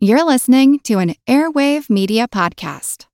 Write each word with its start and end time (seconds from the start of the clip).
You're 0.00 0.24
listening 0.24 0.78
to 0.84 1.00
an 1.00 1.16
Airwave 1.26 1.90
Media 1.90 2.28
Podcast. 2.28 3.06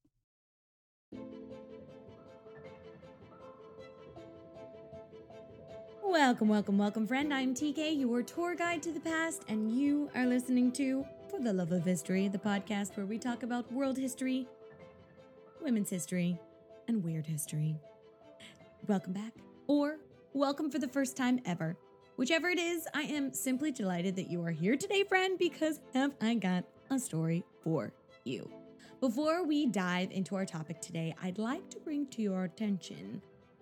Welcome, 6.03 6.49
welcome, 6.49 6.77
welcome, 6.77 7.07
friend. 7.07 7.33
I'm 7.33 7.55
TK, 7.55 7.99
your 7.99 8.23
tour 8.23 8.55
guide 8.55 8.83
to 8.83 8.93
the 8.93 9.01
past, 9.01 9.45
and 9.49 9.75
you 9.75 10.11
are 10.15 10.27
listening 10.27 10.71
to 10.73 11.07
For 11.31 11.41
the 11.41 11.55
Love 11.55 11.73
of 11.73 11.87
History, 11.87 12.29
the 12.29 12.37
podcast 12.37 12.99
where 12.99 13.07
we 13.07 13.17
talk 13.17 13.45
about 13.45 13.73
world 13.73 13.97
history, 13.97 14.47
women's 15.63 15.89
history, 15.89 16.39
and 16.87 17.03
weird 17.03 17.25
history. 17.27 17.77
Welcome 18.87 19.15
back, 19.15 19.33
or 19.69 19.97
welcome 20.35 20.71
for 20.71 20.79
the 20.79 20.89
first 20.89 21.17
time 21.17 21.41
ever. 21.47 21.79
Whichever 22.17 22.51
it 22.51 22.59
is, 22.59 22.87
I 22.93 23.05
am 23.05 23.33
simply 23.33 23.73
delighted 23.73 24.17
that 24.17 24.31
you 24.31 24.45
are 24.45 24.51
here 24.51 24.77
today, 24.77 25.03
friend, 25.03 25.39
because 25.39 25.81
have 25.95 26.13
I 26.21 26.35
got 26.35 26.65
a 26.95 26.99
story 26.99 27.45
for 27.63 27.93
you. 28.25 28.49
Before 29.01 29.45
we 29.45 29.67
dive 29.67 30.13
into 30.13 30.37
our 30.37 30.47
topic 30.47 30.81
today, 30.81 31.15
I'd 31.21 31.39
like 31.39 31.69
to 31.71 31.81
bring 31.81 32.07
to 32.09 32.23
your 32.23 32.45
attention 32.45 33.21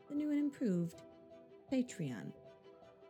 the 0.09 0.15
new 0.15 0.30
and 0.30 0.39
improved 0.39 1.02
Patreon. 1.73 2.33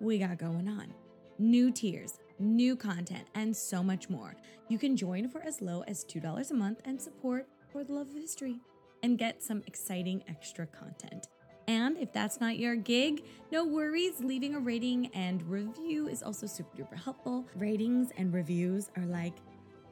We 0.01 0.19
got 0.19 0.39
going 0.39 0.69
on. 0.69 0.95
New 1.39 1.73
tiers, 1.73 2.21
new 2.39 2.77
content, 2.77 3.27
and 3.35 3.57
so 3.57 3.83
much 3.83 4.09
more. 4.09 4.37
You 4.69 4.79
can 4.79 4.97
join 4.97 5.29
for 5.29 5.43
as 5.43 5.61
low 5.61 5.83
as 5.89 6.05
$2 6.05 6.51
a 6.51 6.55
month 6.55 6.81
and 6.85 7.01
support 7.01 7.49
for 7.73 7.83
the 7.83 7.93
love 7.93 8.11
of 8.11 8.15
history 8.15 8.61
and 9.03 9.19
get 9.19 9.43
some 9.43 9.65
exciting 9.67 10.23
extra 10.29 10.67
content. 10.67 11.27
And 11.67 11.99
if 11.99 12.13
that's 12.13 12.41
not 12.41 12.59
your 12.59 12.77
gig, 12.77 13.25
no 13.51 13.65
worries. 13.65 14.21
Leaving 14.21 14.55
a 14.55 14.61
rating 14.61 15.09
and 15.15 15.43
review 15.49 16.07
is 16.07 16.23
also 16.23 16.47
super 16.47 16.77
duper 16.77 16.97
helpful. 16.97 17.45
Ratings 17.57 18.11
and 18.17 18.33
reviews 18.33 18.91
are 18.97 19.07
like 19.07 19.35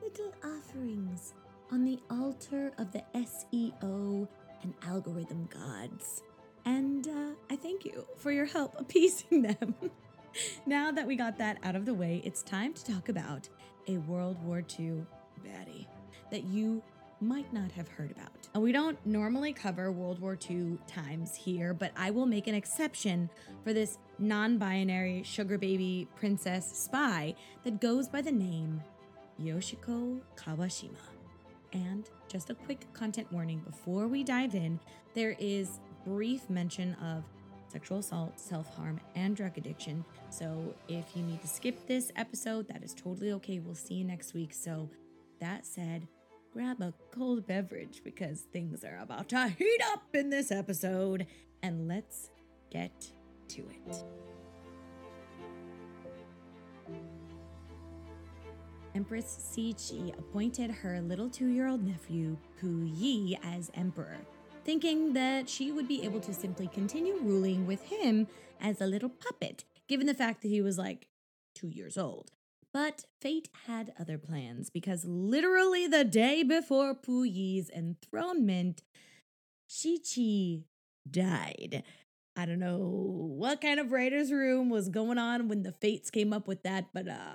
little 0.02 0.32
offerings 0.44 1.34
on 1.70 1.84
the 1.84 1.98
altar 2.10 2.72
of 2.78 2.90
the 2.92 3.02
SEO 3.14 4.26
and 4.62 4.74
algorithm 4.86 5.48
gods. 5.52 6.22
And 6.64 7.06
uh, 7.06 7.32
I 7.50 7.56
thank 7.56 7.84
you 7.84 8.06
for 8.16 8.32
your 8.32 8.46
help 8.46 8.74
appeasing 8.78 9.42
them. 9.42 9.74
now 10.66 10.90
that 10.90 11.06
we 11.06 11.16
got 11.16 11.38
that 11.38 11.58
out 11.62 11.76
of 11.76 11.84
the 11.84 11.94
way, 11.94 12.22
it's 12.24 12.42
time 12.42 12.72
to 12.74 12.84
talk 12.84 13.08
about 13.08 13.48
a 13.88 13.98
World 13.98 14.42
War 14.44 14.62
II 14.78 15.04
baddie 15.44 15.86
that 16.30 16.44
you 16.44 16.82
might 17.20 17.52
not 17.52 17.70
have 17.72 17.88
heard 17.88 18.10
about. 18.10 18.48
And 18.54 18.62
we 18.62 18.72
don't 18.72 18.98
normally 19.04 19.52
cover 19.52 19.92
World 19.92 20.20
War 20.20 20.38
II 20.48 20.78
times 20.86 21.34
here, 21.34 21.74
but 21.74 21.92
I 21.96 22.10
will 22.10 22.26
make 22.26 22.46
an 22.46 22.54
exception 22.54 23.28
for 23.62 23.74
this 23.74 23.98
non 24.18 24.56
binary 24.56 25.22
sugar 25.24 25.58
baby 25.58 26.08
princess 26.16 26.70
spy 26.72 27.34
that 27.64 27.80
goes 27.80 28.08
by 28.08 28.22
the 28.22 28.32
name 28.32 28.82
Yoshiko 29.42 30.20
Kawashima. 30.36 30.96
And 31.72 32.08
just 32.28 32.50
a 32.50 32.54
quick 32.54 32.92
content 32.92 33.32
warning 33.32 33.60
before 33.60 34.08
we 34.08 34.24
dive 34.24 34.54
in, 34.54 34.80
there 35.14 35.36
is 35.38 35.80
brief 36.04 36.48
mention 36.50 36.94
of 36.94 37.24
sexual 37.68 37.98
assault, 37.98 38.38
self 38.40 38.74
harm, 38.74 39.00
and 39.14 39.36
drug 39.36 39.56
addiction. 39.56 40.04
So 40.30 40.74
if 40.88 41.04
you 41.14 41.22
need 41.22 41.40
to 41.42 41.48
skip 41.48 41.86
this 41.86 42.10
episode, 42.16 42.66
that 42.68 42.82
is 42.82 42.92
totally 42.94 43.32
okay. 43.32 43.58
We'll 43.58 43.74
see 43.74 43.94
you 43.94 44.04
next 44.04 44.34
week. 44.34 44.52
So, 44.52 44.90
that 45.40 45.64
said, 45.64 46.06
grab 46.52 46.82
a 46.82 46.92
cold 47.12 47.46
beverage 47.46 48.02
because 48.04 48.42
things 48.52 48.84
are 48.84 48.98
about 48.98 49.28
to 49.30 49.48
heat 49.58 49.80
up 49.92 50.02
in 50.14 50.30
this 50.30 50.50
episode. 50.50 51.26
And 51.62 51.88
let's 51.88 52.30
get 52.70 53.10
to 53.48 53.62
it. 53.86 54.04
Empress 58.94 59.54
Cixi 59.54 60.16
appointed 60.18 60.70
her 60.70 61.00
little 61.00 61.30
two 61.30 61.46
year 61.48 61.68
old 61.68 61.86
nephew, 61.86 62.36
Pu 62.60 62.82
Yi, 62.84 63.38
as 63.42 63.70
emperor, 63.74 64.18
thinking 64.64 65.12
that 65.12 65.48
she 65.48 65.70
would 65.70 65.86
be 65.86 66.02
able 66.02 66.20
to 66.20 66.34
simply 66.34 66.66
continue 66.66 67.16
ruling 67.22 67.66
with 67.66 67.82
him 67.84 68.26
as 68.60 68.80
a 68.80 68.86
little 68.86 69.08
puppet, 69.08 69.64
given 69.88 70.06
the 70.06 70.14
fact 70.14 70.42
that 70.42 70.48
he 70.48 70.60
was 70.60 70.76
like 70.76 71.06
two 71.54 71.68
years 71.68 71.96
old. 71.96 72.32
But 72.72 73.04
fate 73.20 73.48
had 73.66 73.92
other 73.98 74.18
plans 74.18 74.70
because 74.70 75.04
literally 75.04 75.86
the 75.86 76.04
day 76.04 76.42
before 76.42 76.94
Pu 76.94 77.24
Yi's 77.24 77.70
enthronement, 77.70 78.82
Cixi 79.68 80.64
died. 81.08 81.84
I 82.36 82.46
don't 82.46 82.58
know 82.58 82.78
what 82.78 83.60
kind 83.60 83.78
of 83.78 83.92
writer's 83.92 84.32
room 84.32 84.68
was 84.68 84.88
going 84.88 85.18
on 85.18 85.48
when 85.48 85.62
the 85.62 85.72
fates 85.72 86.10
came 86.10 86.32
up 86.32 86.48
with 86.48 86.62
that, 86.62 86.86
but 86.92 87.08
uh, 87.08 87.34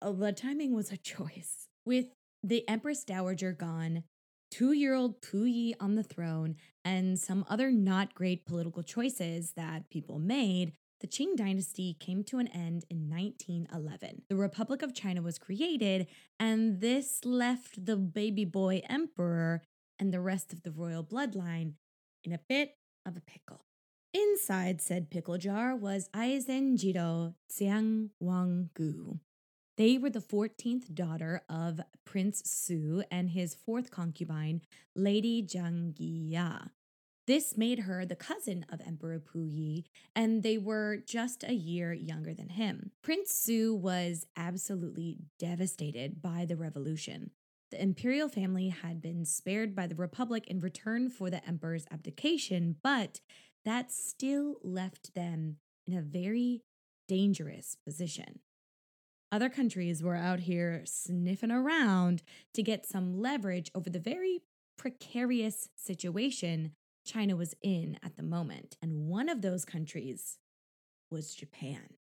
Uh, 0.00 0.12
the 0.12 0.32
timing 0.32 0.74
was 0.74 0.90
a 0.92 0.96
choice. 1.14 1.68
With 1.84 2.06
the 2.42 2.68
Empress 2.68 3.04
Dowager 3.04 3.52
gone, 3.52 4.04
two 4.50 4.72
year 4.72 4.94
old 4.94 5.20
Pu 5.20 5.44
Yi 5.44 5.74
on 5.80 5.94
the 5.94 6.02
throne, 6.02 6.56
and 6.84 7.18
some 7.18 7.44
other 7.48 7.70
not 7.70 8.14
great 8.14 8.46
political 8.46 8.82
choices 8.82 9.52
that 9.56 9.90
people 9.90 10.18
made, 10.18 10.72
the 11.00 11.06
Qing 11.06 11.36
dynasty 11.36 11.96
came 11.98 12.22
to 12.24 12.38
an 12.38 12.48
end 12.48 12.84
in 12.88 13.10
1911. 13.10 14.22
The 14.28 14.36
Republic 14.36 14.80
of 14.80 14.94
China 14.94 15.22
was 15.22 15.38
created, 15.38 16.06
and 16.38 16.80
this 16.80 17.24
left 17.24 17.84
the 17.84 17.96
baby 17.96 18.44
boy 18.44 18.82
emperor 18.88 19.62
and 19.98 20.12
the 20.12 20.20
rest 20.20 20.52
of 20.52 20.62
the 20.62 20.70
royal 20.70 21.04
bloodline 21.04 21.74
in 22.24 22.32
a 22.32 22.40
bit 22.48 22.76
of 23.04 23.16
a 23.16 23.20
pickle. 23.20 23.66
Inside 24.14 24.80
said 24.80 25.10
pickle 25.10 25.38
jar 25.38 25.74
was 25.74 26.08
Aisin 26.14 26.78
Gioro 26.78 27.34
Xiang 27.50 28.10
Wang 28.20 28.70
Gu, 28.74 29.18
they 29.76 29.98
were 29.98 30.10
the 30.10 30.20
14th 30.20 30.94
daughter 30.94 31.42
of 31.48 31.80
Prince 32.04 32.42
Su 32.44 33.02
and 33.10 33.30
his 33.30 33.54
fourth 33.54 33.90
concubine, 33.90 34.62
Lady 34.94 35.42
Zhang 35.42 35.94
Yiya. 35.94 36.70
This 37.26 37.56
made 37.56 37.80
her 37.80 38.04
the 38.04 38.16
cousin 38.16 38.66
of 38.70 38.82
Emperor 38.86 39.18
Pu 39.18 39.46
Yi, 39.46 39.86
and 40.14 40.42
they 40.42 40.58
were 40.58 40.98
just 40.98 41.42
a 41.42 41.54
year 41.54 41.92
younger 41.92 42.34
than 42.34 42.50
him. 42.50 42.90
Prince 43.02 43.30
Su 43.32 43.74
was 43.74 44.26
absolutely 44.36 45.18
devastated 45.38 46.20
by 46.20 46.44
the 46.44 46.56
revolution. 46.56 47.30
The 47.70 47.82
imperial 47.82 48.28
family 48.28 48.68
had 48.68 49.00
been 49.00 49.24
spared 49.24 49.74
by 49.74 49.86
the 49.86 49.94
Republic 49.94 50.46
in 50.46 50.60
return 50.60 51.08
for 51.08 51.30
the 51.30 51.44
emperor's 51.48 51.86
abdication, 51.90 52.76
but 52.82 53.20
that 53.64 53.90
still 53.90 54.56
left 54.62 55.14
them 55.14 55.56
in 55.86 55.96
a 55.96 56.02
very 56.02 56.62
dangerous 57.08 57.76
position. 57.84 58.40
Other 59.34 59.48
countries 59.48 60.00
were 60.00 60.14
out 60.14 60.38
here 60.38 60.82
sniffing 60.84 61.50
around 61.50 62.22
to 62.52 62.62
get 62.62 62.86
some 62.86 63.20
leverage 63.20 63.68
over 63.74 63.90
the 63.90 63.98
very 63.98 64.42
precarious 64.78 65.70
situation 65.74 66.70
China 67.04 67.34
was 67.34 67.56
in 67.60 67.98
at 68.00 68.16
the 68.16 68.22
moment. 68.22 68.76
And 68.80 69.08
one 69.08 69.28
of 69.28 69.42
those 69.42 69.64
countries 69.64 70.38
was 71.10 71.34
Japan. 71.34 71.94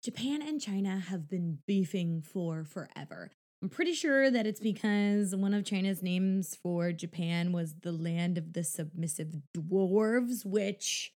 Japan 0.00 0.40
and 0.40 0.60
China 0.60 1.00
have 1.00 1.28
been 1.28 1.58
beefing 1.66 2.22
for 2.22 2.62
forever. 2.62 3.32
I'm 3.60 3.68
pretty 3.68 3.92
sure 3.92 4.30
that 4.30 4.46
it's 4.46 4.60
because 4.60 5.34
one 5.34 5.54
of 5.54 5.64
China's 5.64 6.04
names 6.04 6.56
for 6.62 6.92
Japan 6.92 7.50
was 7.50 7.74
the 7.82 7.90
land 7.90 8.38
of 8.38 8.52
the 8.52 8.62
submissive 8.62 9.34
dwarves, 9.58 10.46
which 10.46 11.12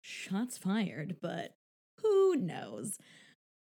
shots 0.00 0.58
fired, 0.58 1.18
but 1.22 1.54
who 1.98 2.34
knows? 2.34 2.98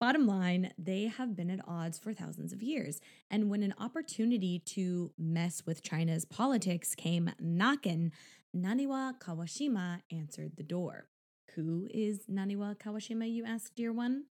Bottom 0.03 0.27
line, 0.27 0.73
they 0.77 1.05
have 1.05 1.37
been 1.37 1.49
at 1.49 1.61
odds 1.65 1.97
for 1.97 2.13
thousands 2.13 2.53
of 2.53 2.61
years. 2.61 3.01
And 3.31 3.49
when 3.49 3.63
an 3.63 3.73
opportunity 3.79 4.59
to 4.67 5.13
mess 5.17 5.63
with 5.65 5.85
China's 5.85 6.25
politics 6.25 6.97
came 6.97 7.31
knocking, 7.39 8.11
Naniwa 8.53 9.21
Kawashima 9.21 10.01
answered 10.11 10.57
the 10.57 10.65
door. 10.65 11.07
Who 11.55 11.87
is 11.95 12.23
Naniwa 12.29 12.77
Kawashima, 12.79 13.33
you 13.33 13.45
ask, 13.45 13.73
dear 13.77 13.93
one? 13.93 14.25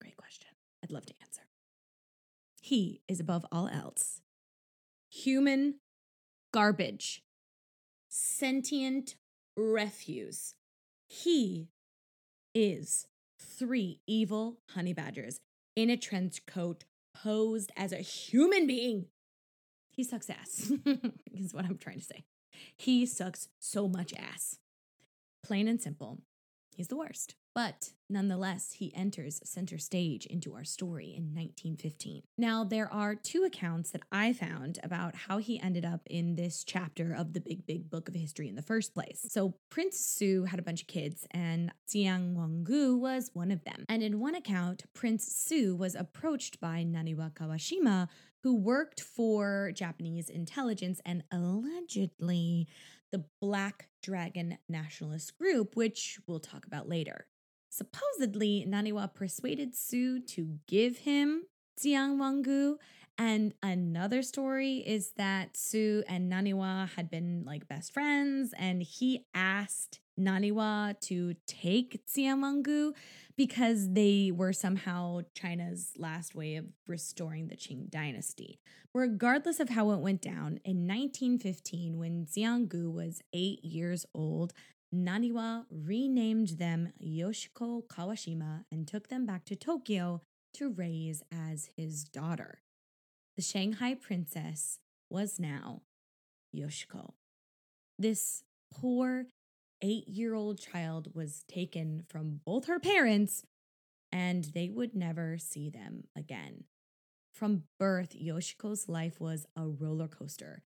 Great 0.00 0.16
question. 0.16 0.48
I'd 0.82 0.90
love 0.90 1.04
to 1.04 1.14
answer. 1.20 1.42
He 2.62 3.02
is 3.06 3.20
above 3.20 3.44
all 3.52 3.68
else 3.68 4.22
human 5.10 5.74
garbage, 6.54 7.22
sentient 8.08 9.16
refuse. 9.58 10.54
He 11.06 11.68
is 12.54 13.08
three 13.58 14.00
evil 14.06 14.58
honey 14.70 14.92
badgers 14.92 15.40
in 15.76 15.90
a 15.90 15.96
trench 15.96 16.44
coat 16.46 16.84
posed 17.14 17.72
as 17.76 17.92
a 17.92 17.98
human 17.98 18.66
being. 18.66 19.06
He 19.90 20.04
sucks 20.04 20.30
ass, 20.30 20.72
is 21.32 21.52
what 21.52 21.64
I'm 21.64 21.78
trying 21.78 21.98
to 21.98 22.04
say. 22.04 22.24
He 22.76 23.06
sucks 23.06 23.48
so 23.58 23.88
much 23.88 24.12
ass. 24.14 24.58
Plain 25.42 25.68
and 25.68 25.80
simple, 25.80 26.20
he's 26.74 26.88
the 26.88 26.96
worst. 26.96 27.34
But 27.54 27.90
nonetheless, 28.08 28.72
he 28.72 28.94
enters 28.94 29.40
center 29.44 29.76
stage 29.78 30.26
into 30.26 30.54
our 30.54 30.64
story 30.64 31.08
in 31.08 31.34
1915. 31.34 32.22
Now, 32.38 32.64
there 32.64 32.92
are 32.92 33.14
two 33.14 33.44
accounts 33.44 33.90
that 33.90 34.02
I 34.10 34.32
found 34.32 34.78
about 34.82 35.14
how 35.14 35.38
he 35.38 35.60
ended 35.60 35.84
up 35.84 36.00
in 36.08 36.34
this 36.34 36.64
chapter 36.64 37.12
of 37.12 37.32
the 37.34 37.40
big, 37.40 37.66
big 37.66 37.90
book 37.90 38.08
of 38.08 38.14
history 38.14 38.48
in 38.48 38.54
the 38.54 38.62
first 38.62 38.94
place. 38.94 39.26
So, 39.28 39.54
Prince 39.70 39.98
Su 39.98 40.44
had 40.44 40.58
a 40.58 40.62
bunch 40.62 40.82
of 40.82 40.88
kids, 40.88 41.26
and 41.30 41.72
Xiang 41.88 42.34
Wanggu 42.34 42.98
was 42.98 43.30
one 43.34 43.50
of 43.50 43.64
them. 43.64 43.84
And 43.88 44.02
in 44.02 44.20
one 44.20 44.34
account, 44.34 44.84
Prince 44.94 45.26
Su 45.26 45.76
was 45.76 45.94
approached 45.94 46.60
by 46.60 46.84
Naniwa 46.84 47.32
Kawashima, 47.34 48.08
who 48.42 48.56
worked 48.56 49.00
for 49.00 49.72
Japanese 49.74 50.28
intelligence 50.28 51.00
and 51.04 51.22
allegedly 51.30 52.66
the 53.12 53.24
Black 53.40 53.88
Dragon 54.02 54.58
Nationalist 54.68 55.36
Group, 55.38 55.76
which 55.76 56.18
we'll 56.26 56.40
talk 56.40 56.66
about 56.66 56.88
later. 56.88 57.26
Supposedly, 57.72 58.66
Naniwa 58.68 59.14
persuaded 59.14 59.74
Su 59.74 60.20
to 60.20 60.58
give 60.68 60.98
him 60.98 61.44
Xiang 61.80 62.18
Wanggu. 62.18 62.76
And 63.16 63.54
another 63.62 64.20
story 64.20 64.84
is 64.86 65.12
that 65.16 65.56
Su 65.56 66.02
and 66.06 66.30
Naniwa 66.30 66.90
had 66.90 67.10
been 67.10 67.44
like 67.46 67.68
best 67.68 67.94
friends, 67.94 68.52
and 68.58 68.82
he 68.82 69.24
asked 69.34 70.00
Naniwa 70.20 71.00
to 71.00 71.34
take 71.46 72.04
Xiang 72.06 72.40
Wanggu 72.40 72.92
because 73.38 73.92
they 73.92 74.30
were 74.30 74.52
somehow 74.52 75.22
China's 75.34 75.92
last 75.96 76.34
way 76.34 76.56
of 76.56 76.66
restoring 76.86 77.48
the 77.48 77.56
Qing 77.56 77.88
dynasty. 77.88 78.58
Regardless 78.92 79.60
of 79.60 79.70
how 79.70 79.92
it 79.92 80.00
went 80.00 80.20
down, 80.20 80.60
in 80.62 80.86
1915, 80.86 81.98
when 81.98 82.26
Xianggu 82.26 82.92
was 82.92 83.22
eight 83.32 83.64
years 83.64 84.04
old, 84.14 84.52
Naniwa 84.94 85.64
renamed 85.70 86.58
them 86.58 86.92
Yoshiko 87.02 87.82
Kawashima 87.86 88.64
and 88.70 88.86
took 88.86 89.08
them 89.08 89.24
back 89.24 89.44
to 89.46 89.56
Tokyo 89.56 90.20
to 90.54 90.70
raise 90.70 91.22
as 91.32 91.70
his 91.76 92.04
daughter. 92.04 92.60
The 93.36 93.42
Shanghai 93.42 93.94
princess 93.94 94.78
was 95.08 95.40
now 95.40 95.82
Yoshiko. 96.54 97.12
This 97.98 98.44
poor 98.70 99.26
eight 99.80 100.06
year 100.08 100.34
old 100.34 100.60
child 100.60 101.08
was 101.14 101.44
taken 101.48 102.04
from 102.08 102.40
both 102.44 102.66
her 102.66 102.78
parents, 102.78 103.44
and 104.10 104.44
they 104.44 104.68
would 104.68 104.94
never 104.94 105.38
see 105.38 105.70
them 105.70 106.04
again. 106.14 106.64
From 107.32 107.64
birth, 107.78 108.14
Yoshiko's 108.14 108.88
life 108.88 109.18
was 109.20 109.46
a 109.56 109.66
roller 109.66 110.08
coaster. 110.08 110.62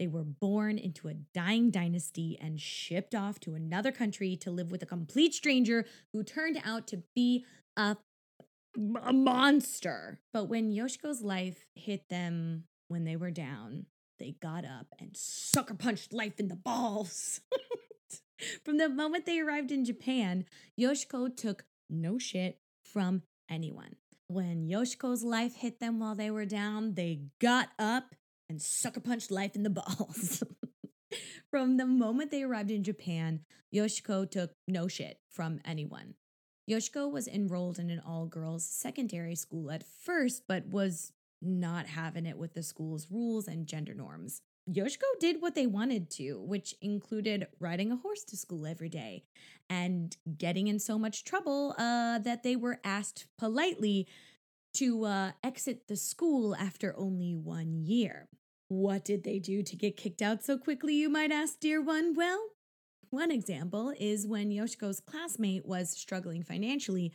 They 0.00 0.06
were 0.06 0.24
born 0.24 0.78
into 0.78 1.08
a 1.08 1.14
dying 1.14 1.70
dynasty 1.70 2.38
and 2.40 2.58
shipped 2.58 3.14
off 3.14 3.38
to 3.40 3.54
another 3.54 3.92
country 3.92 4.34
to 4.36 4.50
live 4.50 4.70
with 4.70 4.82
a 4.82 4.86
complete 4.86 5.34
stranger 5.34 5.84
who 6.14 6.22
turned 6.22 6.58
out 6.64 6.86
to 6.86 7.02
be 7.14 7.44
a, 7.76 7.98
a 9.02 9.12
monster. 9.12 10.20
But 10.32 10.46
when 10.46 10.72
Yoshiko's 10.72 11.20
life 11.20 11.66
hit 11.74 12.08
them 12.08 12.64
when 12.88 13.04
they 13.04 13.14
were 13.14 13.30
down, 13.30 13.84
they 14.18 14.36
got 14.40 14.64
up 14.64 14.86
and 14.98 15.10
sucker 15.14 15.74
punched 15.74 16.14
life 16.14 16.40
in 16.40 16.48
the 16.48 16.56
balls. 16.56 17.42
from 18.64 18.78
the 18.78 18.88
moment 18.88 19.26
they 19.26 19.40
arrived 19.40 19.70
in 19.70 19.84
Japan, 19.84 20.46
Yoshiko 20.80 21.36
took 21.36 21.66
no 21.90 22.16
shit 22.16 22.58
from 22.86 23.22
anyone. 23.50 23.96
When 24.28 24.66
Yoshiko's 24.66 25.24
life 25.24 25.56
hit 25.56 25.78
them 25.78 26.00
while 26.00 26.14
they 26.14 26.30
were 26.30 26.46
down, 26.46 26.94
they 26.94 27.20
got 27.38 27.68
up 27.78 28.14
and 28.50 28.60
sucker 28.60 29.00
punched 29.00 29.30
life 29.30 29.54
in 29.54 29.62
the 29.62 29.70
balls. 29.80 30.42
from 31.50 31.76
the 31.76 31.86
moment 31.86 32.30
they 32.30 32.42
arrived 32.42 32.70
in 32.70 32.82
Japan, 32.82 33.40
Yoshiko 33.74 34.28
took 34.28 34.50
no 34.68 34.88
shit 34.88 35.20
from 35.30 35.60
anyone. 35.64 36.14
Yoshiko 36.68 37.10
was 37.10 37.26
enrolled 37.26 37.78
in 37.78 37.88
an 37.90 38.02
all 38.04 38.26
girls 38.26 38.64
secondary 38.64 39.34
school 39.34 39.70
at 39.70 39.84
first, 40.04 40.42
but 40.46 40.66
was 40.66 41.12
not 41.40 41.86
having 41.86 42.26
it 42.26 42.36
with 42.36 42.54
the 42.54 42.62
school's 42.62 43.10
rules 43.10 43.48
and 43.48 43.66
gender 43.66 43.94
norms. 43.94 44.42
Yoshiko 44.70 45.18
did 45.18 45.40
what 45.40 45.54
they 45.54 45.66
wanted 45.66 46.10
to, 46.10 46.40
which 46.40 46.74
included 46.82 47.46
riding 47.58 47.90
a 47.90 47.96
horse 47.96 48.22
to 48.24 48.36
school 48.36 48.66
every 48.66 48.88
day 48.88 49.24
and 49.68 50.16
getting 50.36 50.68
in 50.68 50.78
so 50.78 50.98
much 50.98 51.24
trouble 51.24 51.74
uh, 51.78 52.18
that 52.18 52.42
they 52.42 52.56
were 52.56 52.80
asked 52.84 53.26
politely 53.38 54.06
to 54.74 55.04
uh, 55.04 55.32
exit 55.42 55.88
the 55.88 55.96
school 55.96 56.54
after 56.54 56.94
only 56.96 57.34
one 57.34 57.74
year. 57.74 58.28
What 58.70 59.04
did 59.04 59.24
they 59.24 59.40
do 59.40 59.64
to 59.64 59.74
get 59.74 59.96
kicked 59.96 60.22
out 60.22 60.44
so 60.44 60.56
quickly, 60.56 60.94
you 60.94 61.08
might 61.08 61.32
ask, 61.32 61.58
dear 61.58 61.82
one? 61.82 62.14
Well, 62.14 62.50
one 63.10 63.32
example 63.32 63.92
is 63.98 64.28
when 64.28 64.50
Yoshiko's 64.52 65.00
classmate 65.00 65.66
was 65.66 65.90
struggling 65.90 66.44
financially. 66.44 67.12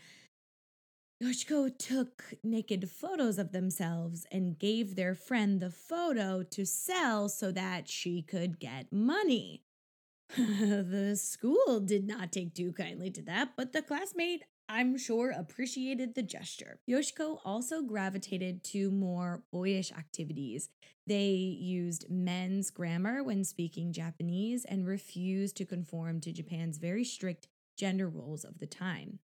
Yoshiko 1.23 1.71
took 1.77 2.25
naked 2.43 2.91
photos 2.91 3.39
of 3.39 3.53
themselves 3.53 4.27
and 4.33 4.59
gave 4.59 4.97
their 4.97 5.15
friend 5.15 5.61
the 5.61 5.69
photo 5.71 6.43
to 6.43 6.65
sell 6.65 7.29
so 7.29 7.53
that 7.53 7.87
she 7.87 8.21
could 8.21 8.59
get 8.59 8.91
money. 8.91 9.63
the 10.37 11.15
school 11.15 11.79
did 11.79 12.05
not 12.05 12.33
take 12.33 12.53
too 12.53 12.73
kindly 12.73 13.09
to 13.11 13.21
that, 13.21 13.51
but 13.55 13.71
the 13.71 13.81
classmate 13.81 14.43
I'm 14.67 14.97
sure, 14.97 15.31
appreciated 15.31 16.15
the 16.15 16.23
gesture. 16.23 16.79
Yoshiko 16.89 17.39
also 17.45 17.81
gravitated 17.83 18.63
to 18.65 18.89
more 18.89 19.43
boyish 19.51 19.91
activities. 19.91 20.69
They 21.05 21.29
used 21.29 22.09
men's 22.09 22.71
grammar 22.71 23.23
when 23.23 23.43
speaking 23.43 23.93
Japanese 23.93 24.65
and 24.65 24.87
refused 24.87 25.55
to 25.57 25.65
conform 25.65 26.19
to 26.21 26.33
Japan's 26.33 26.79
very 26.79 27.03
strict 27.03 27.47
gender 27.77 28.09
roles 28.09 28.43
of 28.43 28.57
the 28.57 28.65
time. 28.65 29.19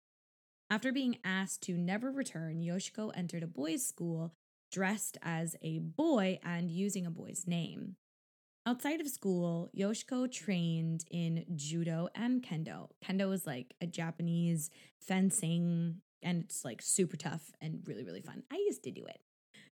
After 0.69 0.91
being 0.91 1.17
asked 1.23 1.63
to 1.63 1.75
never 1.75 2.11
return, 2.11 2.61
Yoshiko 2.61 3.11
entered 3.15 3.43
a 3.43 3.47
boys' 3.47 3.85
school 3.85 4.33
dressed 4.71 5.17
as 5.21 5.55
a 5.61 5.79
boy 5.79 6.39
and 6.43 6.71
using 6.71 7.05
a 7.05 7.11
boy's 7.11 7.45
name. 7.45 7.95
Outside 8.67 9.01
of 9.01 9.07
school, 9.07 9.71
Yoshiko 9.75 10.31
trained 10.31 11.03
in 11.09 11.45
judo 11.55 12.09
and 12.13 12.43
kendo. 12.43 12.89
Kendo 13.03 13.33
is 13.33 13.47
like 13.47 13.73
a 13.81 13.87
Japanese 13.87 14.69
fencing, 14.99 15.95
and 16.21 16.43
it's 16.43 16.63
like 16.63 16.79
super 16.79 17.17
tough 17.17 17.51
and 17.59 17.81
really, 17.87 18.03
really 18.03 18.21
fun. 18.21 18.43
I 18.51 18.57
used 18.57 18.83
to 18.83 18.91
do 18.91 19.03
it. 19.05 19.19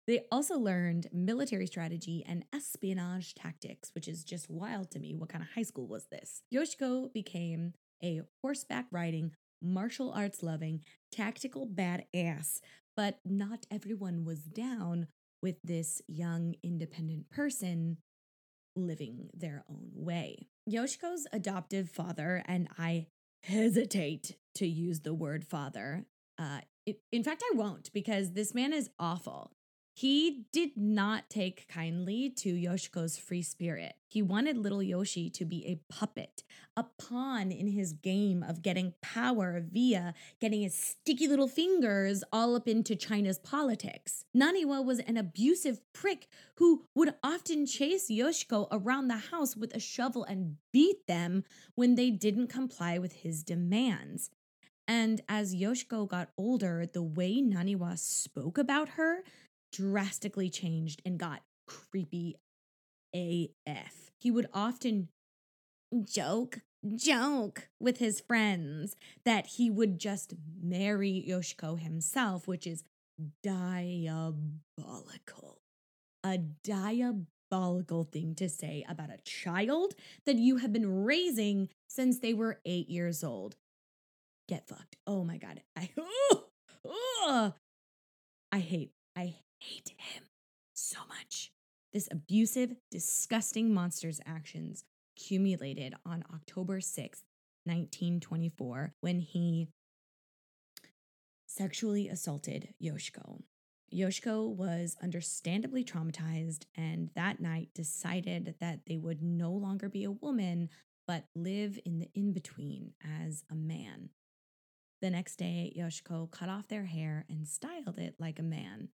They 0.08 0.22
also 0.32 0.58
learned 0.58 1.06
military 1.12 1.68
strategy 1.68 2.24
and 2.26 2.44
espionage 2.52 3.36
tactics, 3.36 3.92
which 3.94 4.08
is 4.08 4.24
just 4.24 4.50
wild 4.50 4.90
to 4.90 4.98
me. 4.98 5.14
What 5.14 5.28
kind 5.28 5.42
of 5.44 5.50
high 5.54 5.62
school 5.62 5.86
was 5.86 6.06
this? 6.06 6.42
Yoshiko 6.52 7.12
became 7.12 7.74
a 8.02 8.22
horseback 8.42 8.86
riding, 8.90 9.30
martial 9.62 10.10
arts 10.10 10.42
loving, 10.42 10.82
tactical 11.12 11.64
badass, 11.64 12.58
but 12.96 13.20
not 13.24 13.66
everyone 13.70 14.24
was 14.24 14.40
down 14.40 15.06
with 15.42 15.62
this 15.62 16.02
young, 16.08 16.56
independent 16.64 17.30
person 17.30 17.98
living 18.76 19.30
their 19.34 19.64
own 19.68 19.90
way. 19.94 20.48
Yoshiko's 20.68 21.26
adoptive 21.32 21.90
father, 21.90 22.42
and 22.46 22.68
I 22.78 23.06
hesitate 23.42 24.36
to 24.56 24.66
use 24.66 25.00
the 25.00 25.14
word 25.14 25.44
father. 25.44 26.06
Uh, 26.38 26.60
in 27.12 27.22
fact, 27.22 27.42
I 27.52 27.56
won't 27.56 27.92
because 27.92 28.32
this 28.32 28.54
man 28.54 28.72
is 28.72 28.90
awful. 28.98 29.52
He 29.92 30.46
did 30.52 30.76
not 30.76 31.28
take 31.28 31.68
kindly 31.68 32.30
to 32.36 32.54
Yoshiko's 32.54 33.18
free 33.18 33.42
spirit. 33.42 33.94
He 34.08 34.22
wanted 34.22 34.56
little 34.56 34.82
Yoshi 34.82 35.28
to 35.30 35.44
be 35.44 35.66
a 35.66 35.92
puppet, 35.92 36.42
a 36.76 36.84
pawn 36.84 37.52
in 37.52 37.68
his 37.68 37.92
game 37.92 38.42
of 38.42 38.62
getting 38.62 38.94
power 39.02 39.60
via 39.60 40.14
getting 40.40 40.62
his 40.62 40.74
sticky 40.74 41.28
little 41.28 41.48
fingers 41.48 42.24
all 42.32 42.56
up 42.56 42.66
into 42.66 42.96
China's 42.96 43.38
politics. 43.38 44.24
Naniwa 44.34 44.84
was 44.84 45.00
an 45.00 45.16
abusive 45.16 45.80
prick 45.92 46.28
who 46.56 46.84
would 46.94 47.14
often 47.22 47.66
chase 47.66 48.08
Yoshiko 48.10 48.68
around 48.70 49.08
the 49.08 49.16
house 49.16 49.56
with 49.56 49.74
a 49.74 49.80
shovel 49.80 50.24
and 50.24 50.56
beat 50.72 51.06
them 51.06 51.44
when 51.74 51.94
they 51.94 52.10
didn't 52.10 52.46
comply 52.46 52.98
with 52.98 53.12
his 53.12 53.42
demands. 53.42 54.30
And 54.88 55.20
as 55.28 55.54
Yoshiko 55.54 56.08
got 56.08 56.30
older, 56.36 56.84
the 56.84 57.02
way 57.02 57.40
Naniwa 57.40 57.96
spoke 57.96 58.58
about 58.58 58.90
her 58.90 59.22
drastically 59.72 60.50
changed 60.50 61.02
and 61.04 61.18
got 61.18 61.42
creepy 61.66 62.36
AF. 63.14 64.10
He 64.18 64.30
would 64.30 64.48
often 64.52 65.08
joke, 66.04 66.60
joke 66.94 67.68
with 67.80 67.98
his 67.98 68.20
friends 68.20 68.96
that 69.24 69.46
he 69.46 69.70
would 69.70 69.98
just 69.98 70.34
marry 70.62 71.24
Yoshiko 71.28 71.78
himself, 71.78 72.46
which 72.46 72.66
is 72.66 72.84
diabolical. 73.42 74.50
A 76.22 76.38
diabolical 76.38 78.04
thing 78.04 78.34
to 78.36 78.48
say 78.48 78.84
about 78.88 79.10
a 79.10 79.18
child 79.24 79.94
that 80.26 80.36
you 80.36 80.58
have 80.58 80.72
been 80.72 81.04
raising 81.04 81.68
since 81.88 82.18
they 82.18 82.34
were 82.34 82.60
eight 82.64 82.88
years 82.88 83.24
old. 83.24 83.56
Get 84.48 84.68
fucked. 84.68 84.96
Oh 85.06 85.24
my 85.24 85.38
God. 85.38 85.62
I, 85.76 85.90
oh, 86.84 87.54
I 88.52 88.58
hate, 88.58 88.92
I 89.16 89.34
hate 89.60 89.92
him 89.96 90.24
so 90.74 90.98
much. 91.08 91.52
This 91.92 92.08
abusive, 92.10 92.74
disgusting 92.90 93.72
monster's 93.72 94.20
actions 94.26 94.84
accumulated 95.16 95.94
on 96.06 96.24
October 96.32 96.78
6th, 96.78 97.22
1924, 97.64 98.94
when 99.00 99.20
he 99.20 99.68
sexually 101.46 102.08
assaulted 102.08 102.74
Yoshiko. 102.82 103.42
Yoshiko 103.92 104.46
was 104.46 104.96
understandably 105.02 105.84
traumatized 105.84 106.64
and 106.76 107.10
that 107.16 107.40
night 107.40 107.70
decided 107.74 108.54
that 108.60 108.80
they 108.86 108.96
would 108.96 109.20
no 109.20 109.50
longer 109.50 109.88
be 109.88 110.04
a 110.04 110.12
woman, 110.12 110.68
but 111.08 111.24
live 111.34 111.78
in 111.84 111.98
the 111.98 112.08
in 112.14 112.32
between 112.32 112.92
as 113.24 113.42
a 113.50 113.54
man. 113.54 114.10
The 115.02 115.10
next 115.10 115.36
day, 115.36 115.72
Yoshiko 115.76 116.30
cut 116.30 116.48
off 116.48 116.68
their 116.68 116.84
hair 116.84 117.24
and 117.28 117.48
styled 117.48 117.98
it 117.98 118.14
like 118.20 118.38
a 118.38 118.44
man. 118.44 118.90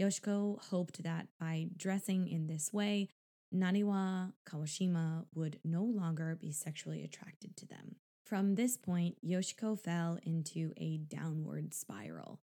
Yoshiko 0.00 0.62
hoped 0.64 1.02
that 1.02 1.28
by 1.38 1.68
dressing 1.76 2.28
in 2.28 2.46
this 2.46 2.72
way, 2.72 3.08
Naniwa 3.54 4.32
Kawashima 4.48 5.26
would 5.34 5.60
no 5.64 5.84
longer 5.84 6.36
be 6.40 6.52
sexually 6.52 7.04
attracted 7.04 7.56
to 7.58 7.66
them. 7.66 7.96
From 8.24 8.54
this 8.54 8.76
point, 8.78 9.16
Yoshiko 9.24 9.78
fell 9.78 10.18
into 10.22 10.72
a 10.78 10.96
downward 10.96 11.74
spiral. 11.74 12.40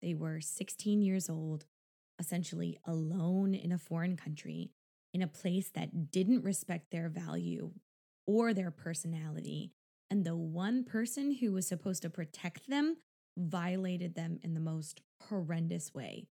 They 0.00 0.14
were 0.14 0.40
16 0.40 1.02
years 1.02 1.28
old, 1.28 1.64
essentially 2.18 2.78
alone 2.84 3.54
in 3.54 3.72
a 3.72 3.78
foreign 3.78 4.16
country, 4.16 4.70
in 5.12 5.22
a 5.22 5.26
place 5.26 5.70
that 5.70 6.10
didn't 6.10 6.44
respect 6.44 6.90
their 6.90 7.08
value 7.08 7.72
or 8.26 8.54
their 8.54 8.70
personality. 8.70 9.72
And 10.10 10.24
the 10.24 10.36
one 10.36 10.84
person 10.84 11.34
who 11.34 11.52
was 11.52 11.66
supposed 11.66 12.02
to 12.02 12.10
protect 12.10 12.68
them 12.68 12.98
violated 13.36 14.14
them 14.14 14.38
in 14.42 14.54
the 14.54 14.60
most 14.60 15.00
horrendous 15.28 15.94
way. 15.94 16.26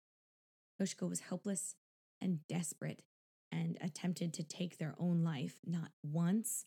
Yoshiko 0.81 1.09
was 1.09 1.21
helpless 1.21 1.75
and 2.21 2.39
desperate 2.47 3.03
and 3.51 3.77
attempted 3.81 4.33
to 4.33 4.43
take 4.43 4.77
their 4.77 4.95
own 4.99 5.23
life 5.23 5.59
not 5.65 5.91
once, 6.03 6.65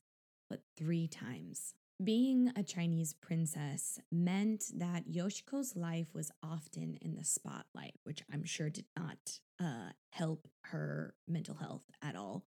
but 0.49 0.63
three 0.77 1.07
times. 1.07 1.75
Being 2.03 2.51
a 2.57 2.63
Chinese 2.63 3.13
princess 3.13 4.01
meant 4.11 4.65
that 4.75 5.11
Yoshiko's 5.11 5.77
life 5.77 6.15
was 6.15 6.31
often 6.43 6.97
in 7.03 7.15
the 7.15 7.25
spotlight, 7.25 7.95
which 8.05 8.23
I'm 8.33 8.45
sure 8.45 8.71
did 8.71 8.87
not 8.97 9.41
uh, 9.63 9.91
help 10.11 10.49
her 10.63 11.15
mental 11.29 11.57
health 11.57 11.85
at 12.01 12.17
all. 12.17 12.47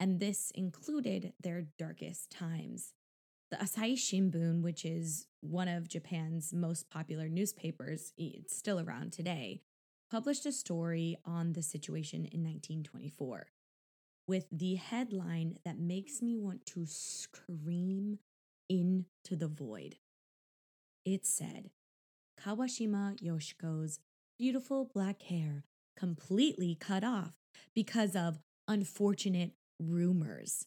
And 0.00 0.18
this 0.18 0.50
included 0.54 1.34
their 1.40 1.66
darkest 1.78 2.30
times. 2.30 2.94
The 3.52 3.58
Asahi 3.58 3.94
Shimbun, 3.94 4.62
which 4.62 4.84
is 4.84 5.26
one 5.40 5.68
of 5.68 5.88
Japan's 5.88 6.52
most 6.52 6.90
popular 6.90 7.28
newspapers, 7.28 8.12
it's 8.16 8.56
still 8.56 8.80
around 8.80 9.12
today, 9.12 9.62
published 10.10 10.44
a 10.46 10.52
story 10.52 11.16
on 11.24 11.52
the 11.52 11.62
situation 11.62 12.20
in 12.20 12.42
1924 12.42 13.46
with 14.26 14.46
the 14.52 14.74
headline 14.74 15.56
that 15.64 15.78
makes 15.78 16.20
me 16.20 16.36
want 16.36 16.64
to 16.66 16.84
scream 16.86 18.18
into 18.68 19.36
the 19.36 19.48
void. 19.48 19.96
It 21.04 21.26
said, 21.26 21.70
Kawashima 22.40 23.20
Yoshiko's 23.20 24.00
beautiful 24.38 24.90
black 24.92 25.22
hair 25.22 25.64
completely 25.96 26.76
cut 26.78 27.04
off 27.04 27.32
because 27.74 28.16
of 28.16 28.38
unfortunate 28.68 29.52
rumors. 29.78 30.66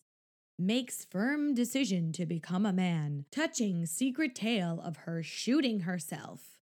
Makes 0.59 1.05
firm 1.05 1.55
decision 1.55 2.11
to 2.13 2.25
become 2.25 2.65
a 2.65 2.73
man, 2.73 3.25
touching 3.31 3.85
secret 3.85 4.35
tale 4.35 4.81
of 4.83 4.97
her 4.97 5.23
shooting 5.23 5.81
herself. 5.81 6.59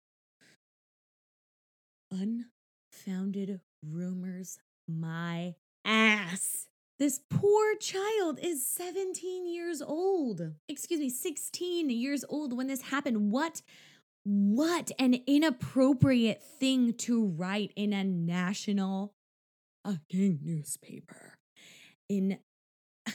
Unfounded 3.06 3.60
rumors, 3.82 4.58
my 4.88 5.54
ass. 5.84 6.66
This 6.98 7.20
poor 7.30 7.76
child 7.76 8.38
is 8.42 8.66
17 8.66 9.46
years 9.46 9.80
old. 9.80 10.54
Excuse 10.68 11.00
me, 11.00 11.10
16 11.10 11.90
years 11.90 12.24
old 12.28 12.56
when 12.56 12.66
this 12.66 12.82
happened. 12.82 13.30
What 13.30 13.62
what 14.24 14.90
an 14.98 15.20
inappropriate 15.26 16.42
thing 16.42 16.94
to 16.94 17.24
write 17.24 17.72
in 17.76 17.92
a 17.92 18.02
national 18.02 19.14
fucking 19.84 20.40
newspaper. 20.42 21.38
In 22.08 22.38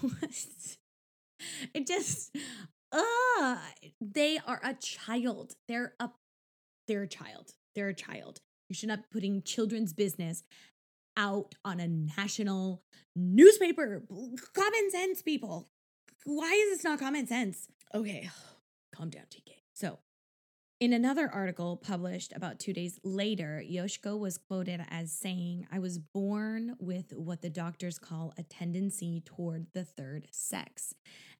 what? 0.00 0.46
It 1.74 1.86
just 1.86 2.34
uh 2.92 3.56
they 4.00 4.38
are 4.46 4.60
a 4.64 4.74
child. 4.74 5.54
They're 5.66 5.94
a 6.00 6.10
they're 6.86 7.02
a 7.02 7.08
child. 7.08 7.52
They're 7.78 7.86
a 7.86 7.94
child. 7.94 8.40
You 8.68 8.74
should 8.74 8.88
not 8.88 9.02
be 9.02 9.06
putting 9.12 9.40
children's 9.42 9.92
business 9.92 10.42
out 11.16 11.54
on 11.64 11.78
a 11.78 11.86
national 11.86 12.82
newspaper. 13.14 14.02
Common 14.52 14.90
sense, 14.90 15.22
people. 15.22 15.68
Why 16.24 16.50
is 16.50 16.76
this 16.78 16.82
not 16.82 16.98
common 16.98 17.28
sense? 17.28 17.68
Okay, 17.94 18.28
calm 18.96 19.10
down, 19.10 19.26
TK. 19.30 19.52
So, 19.74 20.00
in 20.80 20.92
another 20.92 21.30
article 21.32 21.76
published 21.76 22.32
about 22.34 22.58
two 22.58 22.72
days 22.72 22.98
later, 23.04 23.62
Yoshiko 23.64 24.18
was 24.18 24.38
quoted 24.38 24.80
as 24.90 25.12
saying, 25.12 25.68
I 25.70 25.78
was 25.78 26.00
born 26.00 26.74
with 26.80 27.12
what 27.12 27.42
the 27.42 27.50
doctors 27.50 28.00
call 28.00 28.34
a 28.36 28.42
tendency 28.42 29.22
toward 29.24 29.68
the 29.72 29.84
third 29.84 30.26
sex. 30.32 30.94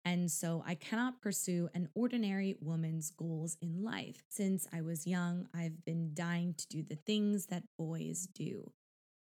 And 0.05 0.31
so 0.31 0.63
I 0.67 0.75
cannot 0.75 1.21
pursue 1.21 1.69
an 1.75 1.89
ordinary 1.95 2.57
woman's 2.61 3.11
goals 3.11 3.57
in 3.61 3.85
life. 3.85 4.23
Since 4.29 4.67
I 4.73 4.81
was 4.81 5.07
young, 5.07 5.49
I've 5.55 5.85
been 5.85 6.13
dying 6.15 6.55
to 6.57 6.67
do 6.69 6.83
the 6.83 6.97
things 6.97 7.47
that 7.47 7.65
boys 7.77 8.27
do. 8.27 8.73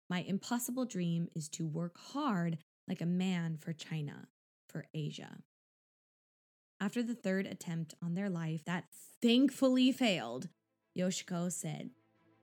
My 0.09 0.21
impossible 0.21 0.85
dream 0.85 1.27
is 1.35 1.49
to 1.49 1.67
work 1.67 1.97
hard 1.97 2.59
like 2.87 3.01
a 3.01 3.05
man 3.05 3.57
for 3.57 3.73
China, 3.73 4.27
for 4.69 4.85
Asia. 4.93 5.39
After 6.79 7.03
the 7.03 7.15
third 7.15 7.47
attempt 7.47 7.95
on 8.03 8.13
their 8.13 8.29
life 8.29 8.63
that 8.65 8.85
thankfully 9.21 9.91
failed, 9.91 10.47
Yoshiko 10.97 11.51
said, 11.51 11.89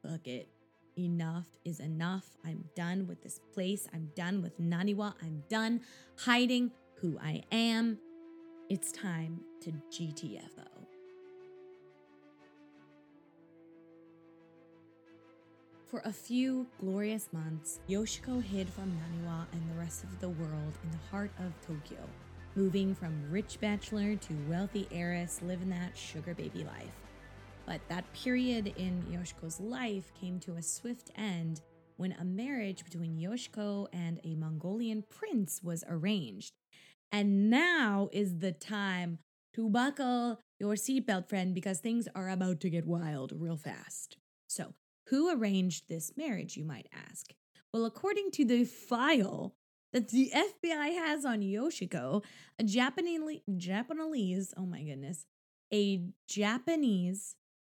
Fuck 0.03 0.27
it. 0.27 0.49
Enough 0.97 1.47
is 1.65 1.81
enough. 1.81 2.37
I'm 2.45 2.67
done 2.77 3.07
with 3.07 3.23
this 3.23 3.41
place. 3.53 3.89
I'm 3.93 4.11
done 4.15 4.43
with 4.43 4.61
Naniwa. 4.61 5.15
I'm 5.23 5.43
done 5.49 5.81
hiding 6.19 6.71
who 6.99 7.19
I 7.21 7.43
am. 7.51 7.99
It's 8.71 8.93
time 8.93 9.41
to 9.61 9.73
GTFO. 9.91 10.65
For 15.85 16.01
a 16.07 16.13
few 16.13 16.67
glorious 16.81 17.29
months, 17.31 17.81
Yoshiko 17.91 18.43
hid 18.43 18.67
from 18.71 18.91
Naniwa 18.91 19.45
and 19.53 19.71
the 19.71 19.79
rest 19.79 20.03
of 20.03 20.19
the 20.19 20.31
world 20.31 20.79
in 20.83 20.91
the 20.91 21.07
heart 21.11 21.31
of 21.41 21.53
Tokyo, 21.61 22.09
moving 22.57 22.95
from 22.95 23.31
rich 23.31 23.61
bachelor 23.61 24.17
to 24.17 24.35
wealthy 24.49 24.89
heiress, 24.91 25.43
living 25.43 25.69
that 25.69 25.95
sugar 25.95 26.33
baby 26.33 26.65
life. 26.65 26.97
But 27.67 27.83
that 27.91 28.11
period 28.15 28.73
in 28.79 29.03
Yoshiko's 29.13 29.61
life 29.61 30.11
came 30.19 30.41
to 30.41 30.55
a 30.55 30.63
swift 30.63 31.11
end 31.17 31.61
when 31.97 32.13
a 32.13 32.25
marriage 32.25 32.83
between 32.83 33.19
Yoshiko 33.19 33.89
and 33.93 34.21
a 34.25 34.35
Mongolian 34.37 35.05
prince 35.11 35.61
was 35.63 35.85
arranged. 35.87 36.55
And 37.15 37.49
now 37.49 38.09
is 38.11 38.39
the 38.39 38.51
time 38.51 39.21
to 39.55 39.69
buckle 39.69 40.41
your 40.59 40.75
seatbelt, 40.75 41.29
friend, 41.29 41.55
because 41.55 41.79
things 41.79 42.09
are 42.13 42.29
about 42.29 42.59
to 42.63 42.69
get 42.69 42.89
wild 42.89 43.33
real 43.37 43.57
fast. 43.57 44.17
So, 44.49 44.75
who 45.11 45.33
arranged 45.33 45.89
this 45.89 46.11
marriage, 46.17 46.57
you 46.57 46.65
might 46.65 46.89
ask? 47.09 47.33
Well, 47.73 47.85
according 47.85 48.33
to 48.33 48.45
the 48.45 48.65
file 48.65 49.55
that 49.93 50.09
the 50.09 50.33
FBI 50.35 50.97
has 50.97 51.25
on 51.25 51.43
Yoshiko, 51.43 52.25
a 52.59 52.65
Japanese, 52.65 53.43
Japanese, 53.57 54.53
oh 54.57 54.67
my 54.67 54.83
goodness, 54.83 55.25
a 55.73 56.03
Japanese 56.29 57.37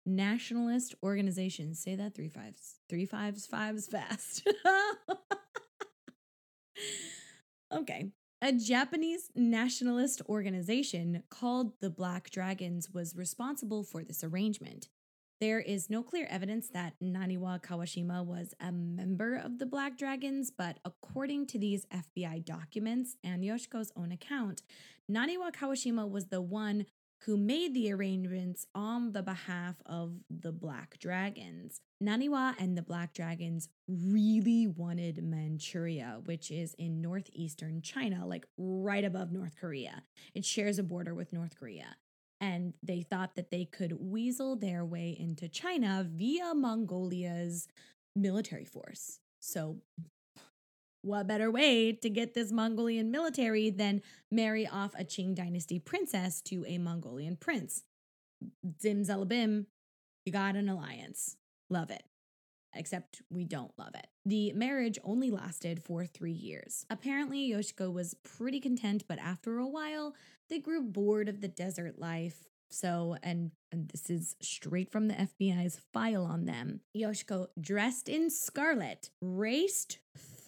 nationalist 0.07 0.95
organization. 1.03 1.75
Say 1.75 1.97
that 1.97 2.15
three 2.15 2.29
fives, 2.29 2.79
three 2.89 3.05
fives, 3.05 3.47
fives 3.47 3.89
fast. 3.89 4.49
okay. 7.75 8.13
A 8.45 8.53
Japanese 8.53 9.31
nationalist 9.35 10.21
organization 10.29 11.23
called 11.31 11.81
the 11.81 11.89
Black 11.89 12.29
Dragons 12.29 12.91
was 12.93 13.17
responsible 13.17 13.83
for 13.83 14.05
this 14.05 14.23
arrangement. 14.23 14.89
There 15.41 15.61
is 15.61 15.89
no 15.89 16.03
clear 16.03 16.27
evidence 16.29 16.69
that 16.69 16.93
Naniwa 17.03 17.63
Kawashima 17.63 18.23
was 18.23 18.53
a 18.61 18.71
member 18.71 19.35
of 19.35 19.59
the 19.59 19.65
Black 19.65 19.97
Dragons, 19.97 20.51
but 20.51 20.79
according 20.85 21.47
to 21.47 21.59
these 21.59 21.87
FBI 21.87 22.45
documents 22.45 23.17
and 23.25 23.43
Yoshiko's 23.43 23.93
own 23.97 24.13
account, 24.13 24.61
Naniwa 25.11 25.51
Kawashima 25.51 26.07
was 26.07 26.27
the 26.27 26.43
one 26.43 26.85
who 27.25 27.37
made 27.37 27.75
the 27.75 27.93
arrangements 27.93 28.67
on 28.75 29.13
the 29.13 29.23
behalf 29.23 29.77
of 29.87 30.13
the 30.29 30.53
Black 30.53 30.99
Dragons. 30.99 31.81
Naniwa 32.03 32.55
and 32.59 32.77
the 32.77 32.83
Black 32.83 33.15
Dragons 33.15 33.69
really 33.89 34.67
wanted 34.67 35.23
Manchuria, 35.23 36.21
which 36.25 36.51
is 36.51 36.75
in 36.75 37.01
northeastern 37.01 37.81
China, 37.81 38.27
like 38.27 38.47
right 38.59 39.05
above 39.05 39.33
North 39.33 39.57
Korea. 39.59 40.03
It 40.35 40.45
shares 40.45 40.79
a 40.79 40.83
border 40.83 41.15
with 41.15 41.33
North 41.33 41.59
Korea 41.59 41.97
and 42.41 42.75
they 42.83 43.01
thought 43.01 43.37
that 43.37 43.51
they 43.51 43.65
could 43.65 43.95
weasel 43.99 44.57
their 44.57 44.85
way 44.85 45.17
into 45.19 45.49
China 45.49 46.07
via 46.07 46.55
Mongolia's 46.55 47.69
military 48.15 48.67
force. 48.67 49.21
So, 49.41 49.79
what 51.05 51.27
better 51.27 51.51
way 51.51 51.93
to 51.93 52.11
get 52.11 52.35
this 52.35 52.51
Mongolian 52.51 53.11
military 53.11 53.71
than 53.71 54.03
marry 54.31 54.67
off 54.67 54.95
a 54.99 55.05
Qing 55.05 55.35
dynasty 55.35 55.79
princess 55.79 56.41
to 56.43 56.65
a 56.67 56.79
Mongolian 56.79 57.37
prince? 57.37 57.85
Zim 58.81 59.05
Zalabim, 59.05 59.67
You 60.25 60.33
got 60.33 60.57
an 60.57 60.69
alliance. 60.69 61.37
Love 61.71 61.91
it. 61.91 62.03
Except 62.77 63.23
we 63.31 63.45
don't 63.45 63.73
love 63.79 63.95
it. 63.95 64.09
The 64.27 64.53
marriage 64.53 64.99
only 65.05 65.31
lasted 65.31 65.83
for 65.83 66.07
three 66.07 66.33
years. 66.33 66.87
Apparently, 66.91 67.51
Yoshiko 67.51 67.93
was 67.93 68.15
pretty 68.25 68.59
content, 68.59 69.05
but 69.07 69.19
after 69.21 69.59
a 69.59 69.69
while, 69.69 70.15
they 70.49 70.59
grew 70.59 70.83
bored 70.83 71.29
of 71.29 71.41
the 71.41 71.49
desert 71.49 72.01
life. 72.01 72.49
So, 72.71 73.17
and, 73.23 73.53
and 73.71 73.89
this 73.89 74.11
is 74.11 74.35
straight 74.43 74.91
from 74.91 75.07
the 75.07 75.15
FBI's 75.15 75.81
file 75.93 76.25
on 76.25 76.47
them. 76.47 76.81
Yoshiko, 76.97 77.47
dressed 77.61 78.09
in 78.09 78.31
scarlet, 78.31 79.11
raced 79.21 79.99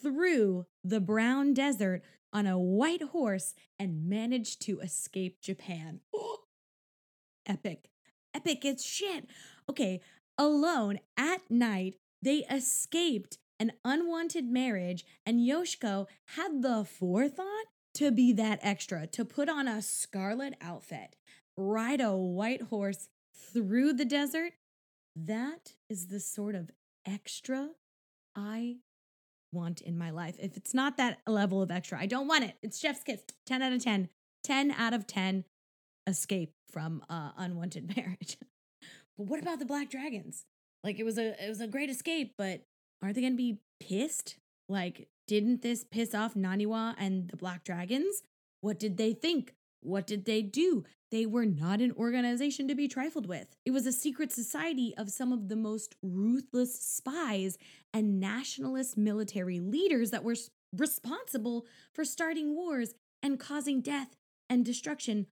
through 0.02 0.66
the 0.84 1.00
brown 1.00 1.54
desert 1.54 2.02
on 2.32 2.46
a 2.46 2.58
white 2.58 3.02
horse 3.02 3.54
and 3.78 4.08
managed 4.08 4.60
to 4.62 4.80
escape 4.80 5.40
Japan. 5.40 6.00
Epic. 7.46 7.90
Epic 8.34 8.64
as 8.64 8.84
shit. 8.84 9.26
Okay, 9.70 10.00
alone 10.36 10.98
at 11.16 11.50
night, 11.50 11.96
they 12.22 12.44
escaped 12.50 13.38
an 13.58 13.72
unwanted 13.84 14.44
marriage, 14.44 15.04
and 15.24 15.40
Yoshiko 15.40 16.06
had 16.36 16.62
the 16.62 16.84
forethought 16.84 17.66
to 17.94 18.10
be 18.10 18.32
that 18.34 18.58
extra, 18.62 19.06
to 19.06 19.24
put 19.24 19.48
on 19.48 19.66
a 19.66 19.80
scarlet 19.80 20.54
outfit, 20.60 21.16
ride 21.56 22.00
a 22.00 22.14
white 22.14 22.62
horse 22.62 23.08
through 23.32 23.94
the 23.94 24.04
desert. 24.04 24.52
That 25.14 25.72
is 25.88 26.08
the 26.08 26.20
sort 26.20 26.54
of 26.54 26.70
extra 27.06 27.70
I 28.34 28.76
want 29.52 29.80
in 29.80 29.96
my 29.96 30.10
life. 30.10 30.36
If 30.38 30.56
it's 30.56 30.74
not 30.74 30.96
that 30.96 31.18
level 31.26 31.62
of 31.62 31.70
extra, 31.70 31.98
I 31.98 32.06
don't 32.06 32.28
want 32.28 32.44
it. 32.44 32.54
It's 32.62 32.78
Chef's 32.78 33.02
Kiss. 33.02 33.22
10 33.46 33.62
out 33.62 33.72
of 33.72 33.82
10. 33.82 34.08
10 34.44 34.70
out 34.72 34.94
of 34.94 35.06
10 35.06 35.44
escape 36.06 36.52
from 36.70 37.02
uh, 37.08 37.30
unwanted 37.36 37.96
marriage. 37.96 38.38
but 39.16 39.26
what 39.26 39.40
about 39.40 39.58
the 39.58 39.66
Black 39.66 39.90
Dragons? 39.90 40.44
Like 40.84 40.98
it 40.98 41.04
was 41.04 41.18
a 41.18 41.44
it 41.44 41.48
was 41.48 41.60
a 41.60 41.66
great 41.66 41.90
escape, 41.90 42.34
but 42.38 42.62
aren't 43.02 43.16
they 43.16 43.20
going 43.20 43.32
to 43.32 43.36
be 43.36 43.58
pissed? 43.80 44.36
Like 44.68 45.08
didn't 45.26 45.62
this 45.62 45.84
piss 45.84 46.14
off 46.14 46.34
Naniwa 46.34 46.94
and 46.98 47.28
the 47.28 47.36
Black 47.36 47.64
Dragons? 47.64 48.22
What 48.60 48.78
did 48.78 48.96
they 48.96 49.12
think? 49.12 49.54
What 49.80 50.06
did 50.06 50.24
they 50.24 50.42
do? 50.42 50.84
They 51.10 51.24
were 51.24 51.46
not 51.46 51.80
an 51.80 51.92
organization 51.92 52.66
to 52.68 52.74
be 52.74 52.88
trifled 52.88 53.26
with. 53.26 53.56
It 53.64 53.70
was 53.70 53.86
a 53.86 53.92
secret 53.92 54.32
society 54.32 54.92
of 54.98 55.10
some 55.10 55.32
of 55.32 55.48
the 55.48 55.56
most 55.56 55.94
ruthless 56.02 56.80
spies 56.80 57.58
and 57.94 58.18
nationalist 58.18 58.96
military 58.96 59.60
leaders 59.60 60.10
that 60.10 60.24
were 60.24 60.34
responsible 60.76 61.66
for 61.92 62.04
starting 62.04 62.54
wars 62.54 62.94
and 63.22 63.38
causing 63.38 63.80
death 63.80 64.16
and 64.50 64.64
destruction 64.64 65.26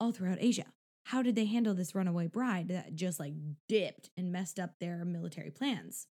all 0.00 0.12
throughout 0.12 0.38
Asia. 0.40 0.66
How 1.06 1.22
did 1.22 1.36
they 1.36 1.44
handle 1.44 1.74
this 1.74 1.94
runaway 1.94 2.26
bride 2.26 2.68
that 2.68 2.94
just 2.94 3.20
like 3.20 3.34
dipped 3.68 4.10
and 4.16 4.32
messed 4.32 4.58
up 4.58 4.78
their 4.80 5.04
military 5.04 5.50
plans? 5.50 6.08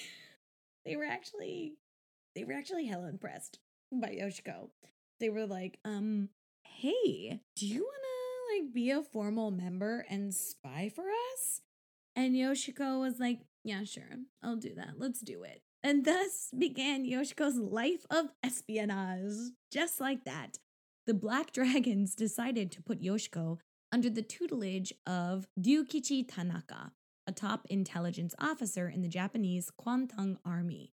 they 0.84 0.96
were 0.96 1.04
actually 1.04 1.74
they 2.34 2.44
were 2.44 2.54
actually 2.54 2.86
hella 2.86 3.08
impressed 3.08 3.58
by 3.92 4.08
Yoshiko. 4.08 4.70
They 5.20 5.28
were 5.28 5.46
like, 5.46 5.78
um, 5.84 6.30
hey, 6.64 7.40
do 7.56 7.66
you 7.66 7.82
want 7.82 8.02
to 8.02 8.11
like 8.52 8.72
be 8.72 8.90
a 8.90 9.02
formal 9.02 9.50
member 9.50 10.04
and 10.08 10.34
spy 10.34 10.90
for 10.94 11.04
us? 11.04 11.62
And 12.14 12.34
Yoshiko 12.34 13.00
was 13.00 13.18
like, 13.18 13.40
yeah, 13.64 13.84
sure, 13.84 14.18
I'll 14.42 14.56
do 14.56 14.74
that. 14.74 14.94
Let's 14.98 15.20
do 15.20 15.42
it. 15.42 15.62
And 15.82 16.04
thus 16.04 16.50
began 16.56 17.04
Yoshiko's 17.04 17.56
life 17.56 18.06
of 18.10 18.26
espionage. 18.42 19.52
Just 19.72 20.00
like 20.00 20.24
that, 20.24 20.58
the 21.06 21.14
Black 21.14 21.52
Dragons 21.52 22.14
decided 22.14 22.70
to 22.72 22.82
put 22.82 23.02
Yoshiko 23.02 23.58
under 23.90 24.08
the 24.08 24.22
tutelage 24.22 24.92
of 25.06 25.46
Ryukichi 25.58 26.24
Tanaka, 26.26 26.92
a 27.26 27.32
top 27.32 27.66
intelligence 27.68 28.34
officer 28.38 28.88
in 28.88 29.02
the 29.02 29.08
Japanese 29.08 29.70
Kwantung 29.80 30.36
Army. 30.44 30.92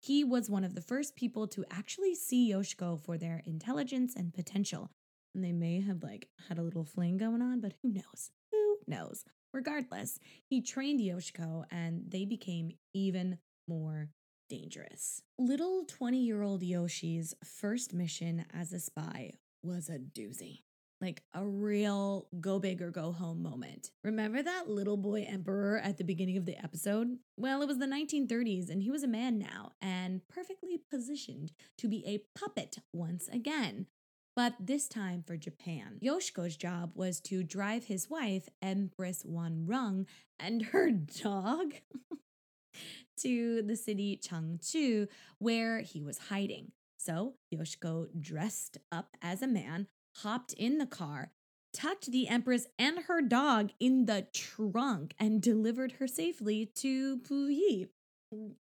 He 0.00 0.22
was 0.22 0.50
one 0.50 0.64
of 0.64 0.74
the 0.74 0.82
first 0.82 1.16
people 1.16 1.46
to 1.48 1.64
actually 1.70 2.14
see 2.14 2.52
Yoshiko 2.52 3.00
for 3.00 3.16
their 3.16 3.42
intelligence 3.46 4.14
and 4.14 4.34
potential, 4.34 4.90
and 5.34 5.44
they 5.44 5.52
may 5.52 5.80
have 5.80 6.02
like 6.02 6.28
had 6.48 6.58
a 6.58 6.62
little 6.62 6.84
fling 6.84 7.16
going 7.16 7.42
on, 7.42 7.60
but 7.60 7.74
who 7.82 7.92
knows? 7.92 8.30
Who 8.52 8.78
knows? 8.86 9.24
Regardless, 9.52 10.18
he 10.48 10.60
trained 10.60 11.00
Yoshiko 11.00 11.64
and 11.70 12.02
they 12.08 12.24
became 12.24 12.72
even 12.92 13.38
more 13.68 14.10
dangerous. 14.48 15.22
Little 15.38 15.84
20 15.86 16.18
year 16.18 16.42
old 16.42 16.62
Yoshi's 16.62 17.34
first 17.44 17.94
mission 17.94 18.44
as 18.52 18.72
a 18.72 18.80
spy 18.80 19.32
was 19.62 19.88
a 19.88 19.98
doozy. 19.98 20.62
Like 21.00 21.22
a 21.34 21.44
real 21.44 22.28
go 22.40 22.58
big 22.58 22.80
or 22.80 22.90
go 22.90 23.12
home 23.12 23.42
moment. 23.42 23.90
Remember 24.02 24.42
that 24.42 24.70
little 24.70 24.96
boy 24.96 25.26
emperor 25.28 25.78
at 25.78 25.98
the 25.98 26.04
beginning 26.04 26.36
of 26.36 26.46
the 26.46 26.56
episode? 26.62 27.18
Well, 27.36 27.62
it 27.62 27.68
was 27.68 27.78
the 27.78 27.86
1930s 27.86 28.70
and 28.70 28.82
he 28.82 28.90
was 28.90 29.02
a 29.02 29.08
man 29.08 29.38
now 29.38 29.72
and 29.82 30.22
perfectly 30.28 30.80
positioned 30.90 31.52
to 31.78 31.88
be 31.88 32.04
a 32.06 32.22
puppet 32.38 32.78
once 32.92 33.28
again 33.28 33.86
but 34.36 34.54
this 34.58 34.88
time 34.88 35.22
for 35.26 35.36
Japan. 35.36 35.98
Yoshiko's 36.02 36.56
job 36.56 36.92
was 36.94 37.20
to 37.20 37.42
drive 37.42 37.84
his 37.84 38.10
wife, 38.10 38.48
Empress 38.60 39.24
Wanrong, 39.24 40.06
and 40.38 40.62
her 40.72 40.90
dog 40.90 41.74
to 43.18 43.62
the 43.62 43.76
city 43.76 44.20
Changchun, 44.22 45.08
where 45.38 45.80
he 45.80 46.02
was 46.02 46.18
hiding. 46.18 46.72
So 46.98 47.34
Yoshiko 47.54 48.08
dressed 48.18 48.78
up 48.90 49.16
as 49.22 49.42
a 49.42 49.46
man, 49.46 49.86
hopped 50.16 50.52
in 50.54 50.78
the 50.78 50.86
car, 50.86 51.30
tucked 51.72 52.10
the 52.10 52.28
Empress 52.28 52.66
and 52.78 53.00
her 53.04 53.20
dog 53.20 53.70
in 53.78 54.06
the 54.06 54.26
trunk, 54.32 55.14
and 55.18 55.42
delivered 55.42 55.92
her 55.92 56.06
safely 56.06 56.70
to 56.76 57.18
Puyi. 57.18 57.88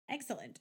Excellent. 0.09 0.59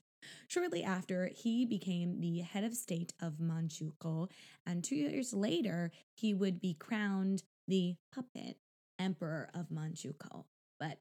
Shortly 0.49 0.83
after, 0.83 1.31
he 1.35 1.65
became 1.65 2.21
the 2.21 2.39
head 2.41 2.65
of 2.65 2.75
state 2.75 3.13
of 3.21 3.35
Manchukuo, 3.39 4.31
and 4.67 4.83
two 4.83 4.97
years 4.97 5.33
later, 5.33 5.91
he 6.15 6.35
would 6.35 6.61
be 6.61 6.75
crowned 6.75 7.43
the 7.69 7.97
puppet 8.15 8.59
emperor 8.99 9.49
of 9.55 9.69
Manchukuo. 9.71 10.45
But 10.79 10.99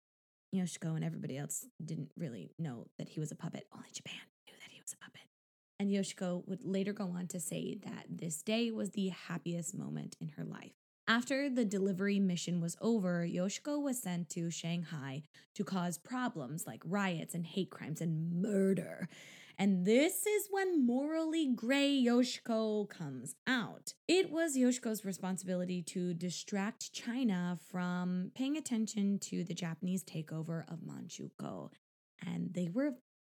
Yoshiko 0.55 0.95
and 0.95 1.03
everybody 1.03 1.37
else 1.37 1.65
didn't 1.83 2.11
really 2.17 2.51
know 2.57 2.87
that 2.97 3.09
he 3.09 3.19
was 3.19 3.31
a 3.31 3.35
puppet. 3.35 3.67
Only 3.73 3.89
Japan 3.93 4.21
knew 4.47 4.55
that 4.59 4.71
he 4.71 4.81
was 4.81 4.93
a 4.93 4.97
puppet. 4.97 5.21
And 5.79 5.91
Yoshiko 5.91 6.47
would 6.47 6.65
later 6.65 6.93
go 6.93 7.05
on 7.15 7.27
to 7.27 7.39
say 7.39 7.77
that 7.85 8.05
this 8.09 8.41
day 8.41 8.71
was 8.71 8.91
the 8.91 9.09
happiest 9.09 9.77
moment 9.77 10.15
in 10.19 10.29
her 10.29 10.43
life. 10.43 10.78
After 11.09 11.49
the 11.49 11.65
delivery 11.65 12.19
mission 12.19 12.61
was 12.61 12.77
over, 12.81 13.25
Yoshiko 13.27 13.81
was 13.81 13.99
sent 13.99 14.29
to 14.29 14.51
Shanghai 14.51 15.23
to 15.55 15.63
cause 15.63 15.97
problems 15.97 16.67
like 16.67 16.83
riots 16.85 17.33
and 17.33 17.47
hate 17.47 17.71
crimes 17.71 17.99
and 17.99 18.39
murder. 18.43 19.09
And 19.57 19.87
this 19.87 20.27
is 20.27 20.49
when 20.51 20.85
morally 20.85 21.47
gray 21.47 21.99
Yoshiko 21.99 22.87
comes 22.87 23.33
out. 23.47 23.95
It 24.07 24.29
was 24.29 24.55
Yoshiko's 24.55 25.03
responsibility 25.03 25.81
to 25.81 26.13
distract 26.13 26.93
China 26.93 27.57
from 27.71 28.29
paying 28.35 28.55
attention 28.55 29.17
to 29.23 29.43
the 29.43 29.55
Japanese 29.55 30.03
takeover 30.03 30.63
of 30.71 30.81
Manchukuo. 30.81 31.71
And 32.23 32.53
they 32.53 32.69
were 32.71 32.91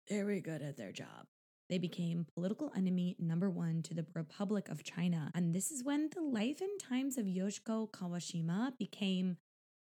very 0.09 0.41
good 0.41 0.63
at 0.63 0.77
their 0.77 0.91
job. 0.91 1.27
They 1.69 1.77
became 1.77 2.25
political 2.33 2.71
enemy 2.75 3.15
number 3.19 3.49
one 3.49 3.81
to 3.83 3.93
the 3.93 4.05
Republic 4.13 4.69
of 4.69 4.83
China. 4.83 5.31
And 5.35 5.53
this 5.53 5.69
is 5.71 5.83
when 5.83 6.09
the 6.13 6.21
life 6.21 6.61
and 6.61 6.79
times 6.79 7.17
of 7.17 7.25
Yoshiko 7.25 7.89
Kawashima 7.91 8.77
became 8.77 9.37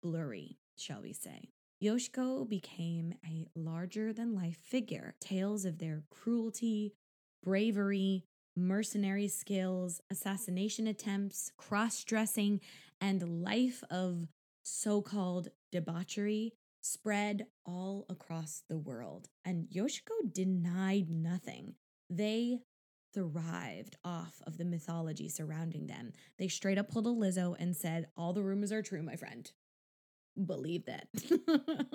blurry, 0.02 0.58
shall 0.76 1.02
we 1.02 1.12
say. 1.12 1.50
Yoshiko 1.82 2.48
became 2.48 3.14
a 3.24 3.46
larger 3.54 4.12
than 4.12 4.34
life 4.34 4.58
figure. 4.64 5.14
Tales 5.20 5.64
of 5.64 5.78
their 5.78 6.02
cruelty, 6.10 6.94
bravery, 7.42 8.24
mercenary 8.56 9.28
skills, 9.28 10.00
assassination 10.10 10.86
attempts, 10.86 11.52
cross 11.56 12.02
dressing, 12.04 12.60
and 13.00 13.42
life 13.42 13.82
of 13.90 14.26
so 14.62 15.00
called 15.00 15.48
debauchery 15.72 16.52
spread 16.80 17.46
all 17.64 18.06
across 18.08 18.62
the 18.68 18.78
world. 18.78 19.28
And 19.44 19.68
Yoshiko 19.68 20.32
denied 20.32 21.10
nothing. 21.10 21.74
They 22.08 22.60
thrived 23.12 23.96
off 24.04 24.40
of 24.46 24.56
the 24.56 24.64
mythology 24.64 25.28
surrounding 25.28 25.86
them. 25.86 26.12
They 26.38 26.48
straight 26.48 26.78
up 26.78 26.90
pulled 26.90 27.06
a 27.06 27.10
Lizzo 27.10 27.56
and 27.58 27.76
said, 27.76 28.08
All 28.16 28.32
the 28.32 28.42
rumors 28.42 28.72
are 28.72 28.82
true, 28.82 29.02
my 29.02 29.16
friend. 29.16 29.50
Believe 30.46 30.86
that. 30.86 31.08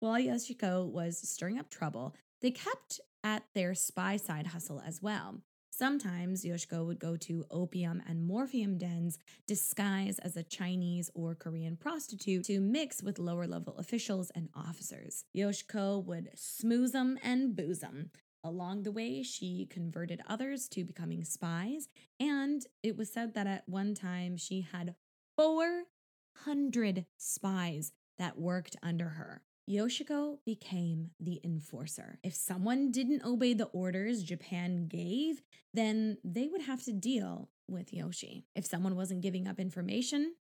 While 0.00 0.20
Yoshiko 0.20 0.86
was 0.86 1.18
stirring 1.28 1.58
up 1.58 1.70
trouble, 1.70 2.14
they 2.42 2.50
kept 2.50 3.00
at 3.24 3.44
their 3.54 3.74
spy 3.74 4.16
side 4.16 4.48
hustle 4.48 4.82
as 4.86 5.00
well. 5.00 5.40
Sometimes 5.78 6.42
Yoshiko 6.42 6.86
would 6.86 6.98
go 6.98 7.18
to 7.18 7.44
opium 7.50 8.02
and 8.08 8.26
morphium 8.26 8.78
dens 8.78 9.18
disguised 9.46 10.18
as 10.22 10.34
a 10.34 10.42
Chinese 10.42 11.10
or 11.12 11.34
Korean 11.34 11.76
prostitute 11.76 12.46
to 12.46 12.60
mix 12.60 13.02
with 13.02 13.18
lower 13.18 13.46
level 13.46 13.76
officials 13.76 14.30
and 14.34 14.48
officers. 14.54 15.26
Yoshiko 15.36 16.02
would 16.02 16.30
smooze 16.34 16.92
them 16.92 17.18
and 17.22 17.54
booze 17.54 17.80
them. 17.80 18.10
Along 18.42 18.84
the 18.84 18.90
way, 18.90 19.22
she 19.22 19.66
converted 19.66 20.22
others 20.26 20.66
to 20.68 20.82
becoming 20.82 21.24
spies, 21.24 21.88
and 22.18 22.64
it 22.82 22.96
was 22.96 23.12
said 23.12 23.34
that 23.34 23.46
at 23.46 23.68
one 23.68 23.94
time 23.94 24.38
she 24.38 24.62
had 24.72 24.94
400 25.36 27.04
spies 27.18 27.92
that 28.18 28.38
worked 28.38 28.76
under 28.82 29.10
her. 29.10 29.42
Yoshiko 29.68 30.38
became 30.44 31.10
the 31.18 31.40
enforcer. 31.42 32.18
If 32.22 32.34
someone 32.34 32.92
didn't 32.92 33.24
obey 33.24 33.52
the 33.52 33.66
orders 33.66 34.22
Japan 34.22 34.86
gave, 34.86 35.42
then 35.74 36.18
they 36.22 36.46
would 36.46 36.62
have 36.62 36.84
to 36.84 36.92
deal 36.92 37.50
with 37.68 37.92
Yoshi. 37.92 38.46
If 38.54 38.64
someone 38.64 38.94
wasn't 38.94 39.22
giving 39.22 39.48
up 39.48 39.58
information, 39.58 40.34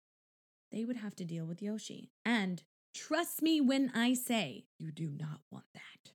they 0.71 0.83
would 0.83 0.97
have 0.97 1.15
to 1.15 1.25
deal 1.25 1.45
with 1.45 1.61
Yoshi. 1.61 2.11
And 2.25 2.63
trust 2.93 3.41
me 3.41 3.61
when 3.61 3.91
I 3.95 4.13
say 4.13 4.65
you 4.77 4.91
do 4.91 5.09
not 5.09 5.39
want 5.51 5.65
that. 5.73 6.11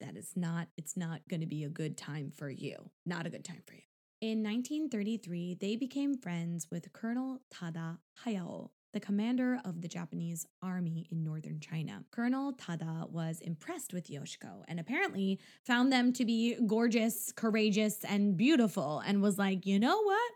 That 0.00 0.16
is 0.16 0.32
not, 0.34 0.68
it's 0.76 0.96
not 0.96 1.20
going 1.28 1.40
to 1.40 1.46
be 1.46 1.64
a 1.64 1.68
good 1.68 1.96
time 1.96 2.32
for 2.34 2.48
you. 2.48 2.90
Not 3.04 3.26
a 3.26 3.30
good 3.30 3.44
time 3.44 3.62
for 3.66 3.74
you. 3.74 3.82
In 4.20 4.42
1933, 4.42 5.58
they 5.60 5.76
became 5.76 6.16
friends 6.16 6.68
with 6.70 6.92
Colonel 6.92 7.40
Tada 7.52 7.98
Hayao, 8.24 8.70
the 8.92 9.00
commander 9.00 9.58
of 9.64 9.80
the 9.80 9.88
Japanese 9.88 10.46
army 10.62 11.06
in 11.10 11.24
northern 11.24 11.60
China. 11.60 12.04
Colonel 12.10 12.52
Tada 12.52 13.08
was 13.10 13.40
impressed 13.40 13.92
with 13.92 14.08
Yoshiko 14.08 14.62
and 14.68 14.78
apparently 14.78 15.40
found 15.64 15.92
them 15.92 16.12
to 16.12 16.24
be 16.24 16.56
gorgeous, 16.66 17.32
courageous, 17.32 18.04
and 18.04 18.36
beautiful, 18.36 19.00
and 19.00 19.22
was 19.22 19.38
like, 19.38 19.66
you 19.66 19.78
know 19.78 20.02
what? 20.02 20.32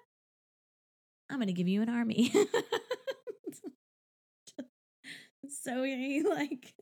I'm 1.29 1.40
to 1.40 1.53
give 1.53 1.69
you 1.69 1.83
an 1.83 1.88
army. 1.88 2.33
so 5.49 5.83
he 5.83 6.23
like 6.23 6.75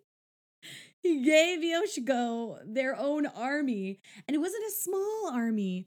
he 1.05 1.23
gave 1.23 1.61
Yoshiko 1.61 2.61
their 2.65 2.97
own 2.97 3.27
army, 3.27 4.01
and 4.27 4.35
it 4.35 4.39
wasn't 4.39 4.67
a 4.67 4.71
small 4.71 5.31
army. 5.33 5.87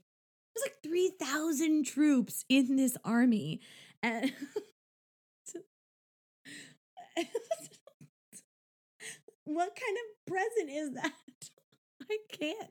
It 0.54 0.60
was 0.60 0.64
like 0.64 0.76
3,000 0.82 1.84
troops 1.84 2.44
in 2.48 2.76
this 2.76 2.96
army. 3.04 3.60
And 4.00 4.32
what 9.44 9.74
kind 9.74 9.96
of 9.96 10.02
present 10.26 10.70
is 10.70 10.92
that? 10.94 11.12
I 12.10 12.18
can't. 12.32 12.70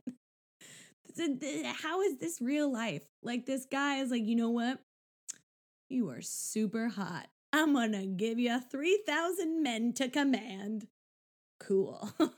How 1.82 2.02
is 2.02 2.18
this 2.18 2.42
real 2.42 2.72
life? 2.72 3.04
Like, 3.24 3.46
this 3.46 3.66
guy 3.66 3.98
is 3.98 4.12
like, 4.12 4.26
you 4.26 4.36
know 4.36 4.50
what? 4.50 4.80
You 5.90 6.10
are 6.10 6.22
super 6.22 6.90
hot. 6.90 7.28
I'm 7.54 7.74
gonna 7.74 8.06
give 8.06 8.40
you 8.40 8.60
3,000 8.60 9.64
men 9.64 9.94
to 9.94 10.10
command. 10.10 10.88
Cool. 11.60 12.12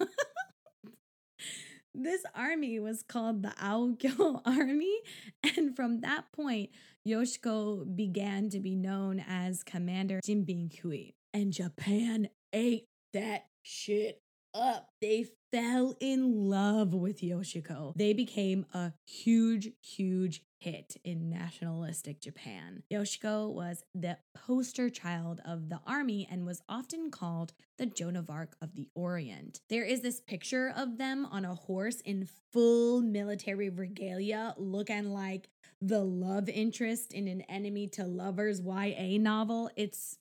this 1.94 2.24
army 2.36 2.80
was 2.80 3.04
called 3.04 3.42
the 3.42 3.54
Aokyo 3.62 4.42
Army, 4.46 5.00
and 5.44 5.76
from 5.76 6.02
that 6.02 6.32
point, 6.32 6.70
Yoshiko 7.08 7.96
began 7.96 8.50
to 8.50 8.60
be 8.60 8.76
known 8.76 9.24
as 9.28 9.64
Commander 9.64 10.20
Jin 10.24 10.46
Bihui. 10.46 11.14
And 11.34 11.54
Japan 11.54 12.30
ate 12.54 12.88
that 13.14 13.46
shit 13.62 14.22
up. 14.54 14.90
They 15.02 15.28
fell 15.52 15.96
in 16.00 16.50
love 16.50 16.94
with 16.94 17.22
Yoshiko. 17.22 17.94
They 17.96 18.14
became 18.14 18.66
a 18.74 18.94
huge, 19.06 19.70
huge 19.82 20.42
hit 20.60 20.98
in 21.04 21.30
nationalistic 21.30 22.20
Japan. 22.20 22.84
Yoshiko 22.92 23.52
was 23.52 23.84
the 23.94 24.18
poster 24.36 24.90
child 24.90 25.40
of 25.46 25.70
the 25.70 25.80
army 25.88 26.28
and 26.30 26.46
was 26.46 26.62
often 26.68 27.12
called 27.12 27.54
the 27.78 27.86
Joan 27.86 28.16
of 28.16 28.30
Arc 28.30 28.56
of 28.62 28.74
the 28.74 28.88
Orient. 28.96 29.62
There 29.70 29.86
is 29.86 30.02
this 30.02 30.20
picture 30.20 30.74
of 30.76 30.98
them 30.98 31.26
on 31.26 31.46
a 31.46 31.56
horse 31.56 32.02
in 32.02 32.28
full 32.52 33.02
military 33.02 33.70
regalia, 33.70 34.54
looking 34.58 35.12
like 35.12 35.50
the 35.82 36.04
love 36.04 36.50
interest 36.50 37.14
in 37.14 37.28
an 37.28 37.42
enemy 37.44 37.88
to 37.88 38.04
lovers 38.04 38.62
YA 38.62 39.18
novel. 39.18 39.70
It's 39.78 40.18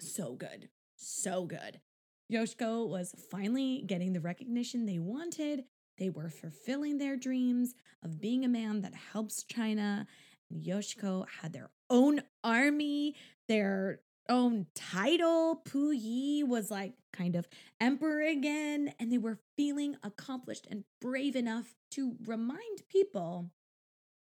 so 0.00 0.34
good. 0.34 0.68
So 0.96 1.44
good. 1.44 1.80
Yoshiko 2.32 2.86
was 2.86 3.14
finally 3.30 3.82
getting 3.86 4.12
the 4.12 4.20
recognition 4.20 4.84
they 4.84 4.98
wanted. 4.98 5.64
They 5.96 6.10
were 6.10 6.28
fulfilling 6.28 6.98
their 6.98 7.16
dreams 7.16 7.74
of 8.04 8.20
being 8.20 8.44
a 8.44 8.48
man 8.48 8.82
that 8.82 8.94
helps 8.94 9.44
China. 9.44 10.06
And 10.50 10.62
Yoshiko 10.62 11.26
had 11.40 11.52
their 11.52 11.70
own 11.90 12.22
army, 12.44 13.14
their 13.48 14.00
own 14.28 14.66
title. 14.74 15.62
Puyi 15.66 16.46
was 16.46 16.70
like 16.70 16.92
kind 17.12 17.34
of 17.34 17.48
emperor 17.80 18.20
again, 18.20 18.92
and 19.00 19.10
they 19.10 19.18
were 19.18 19.38
feeling 19.56 19.96
accomplished 20.02 20.66
and 20.70 20.84
brave 21.00 21.34
enough 21.34 21.74
to 21.92 22.16
remind 22.24 22.86
people 22.88 23.50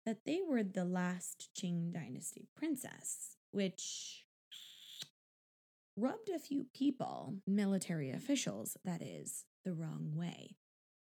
that 0.06 0.24
they 0.26 0.40
were 0.48 0.63
the 0.63 0.86
last 0.86 1.50
Qing 1.58 1.92
dynasty 1.92 2.48
princess, 2.56 3.36
which 3.52 4.27
rubbed 5.97 6.29
a 6.29 6.39
few 6.39 6.65
people, 6.75 7.33
military 7.47 8.12
officials, 8.12 8.77
that 8.86 9.01
is, 9.01 9.45
the 9.65 9.73
wrong 9.73 10.12
way. 10.13 10.55